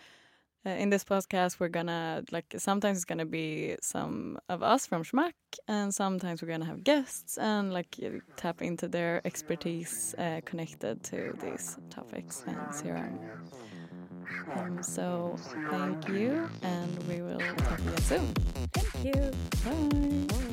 Uh, 0.65 0.71
in 0.71 0.91
this 0.91 1.05
podcast, 1.05 1.59
we're 1.59 1.69
gonna 1.69 2.23
like 2.31 2.55
sometimes 2.59 2.99
it's 2.99 3.05
gonna 3.05 3.27
be 3.27 3.77
some 3.83 4.39
of 4.49 4.63
us 4.63 4.87
from 4.87 5.03
Schmack, 5.03 5.33
and 5.67 5.93
sometimes 5.93 6.41
we're 6.41 6.49
gonna 6.49 6.65
have 6.65 6.85
guests 6.85 7.37
and 7.37 7.73
like 7.73 7.97
tap 8.37 8.63
into 8.63 8.87
their 8.89 9.21
expertise 9.25 10.15
uh, 10.19 10.41
connected 10.45 11.03
to 11.05 11.35
these 11.41 11.79
topics 11.91 12.45
and 12.47 12.73
CRM. 12.73 13.19
Um, 14.55 14.83
so 14.83 15.39
thank 15.71 16.09
you, 16.09 16.49
and 16.63 17.03
we 17.09 17.23
will 17.23 17.55
talk 17.65 17.79
to 17.79 17.91
you 17.91 18.01
soon. 18.01 18.35
Thank 18.73 19.17
you. 19.17 19.31
Bye. 19.65 20.45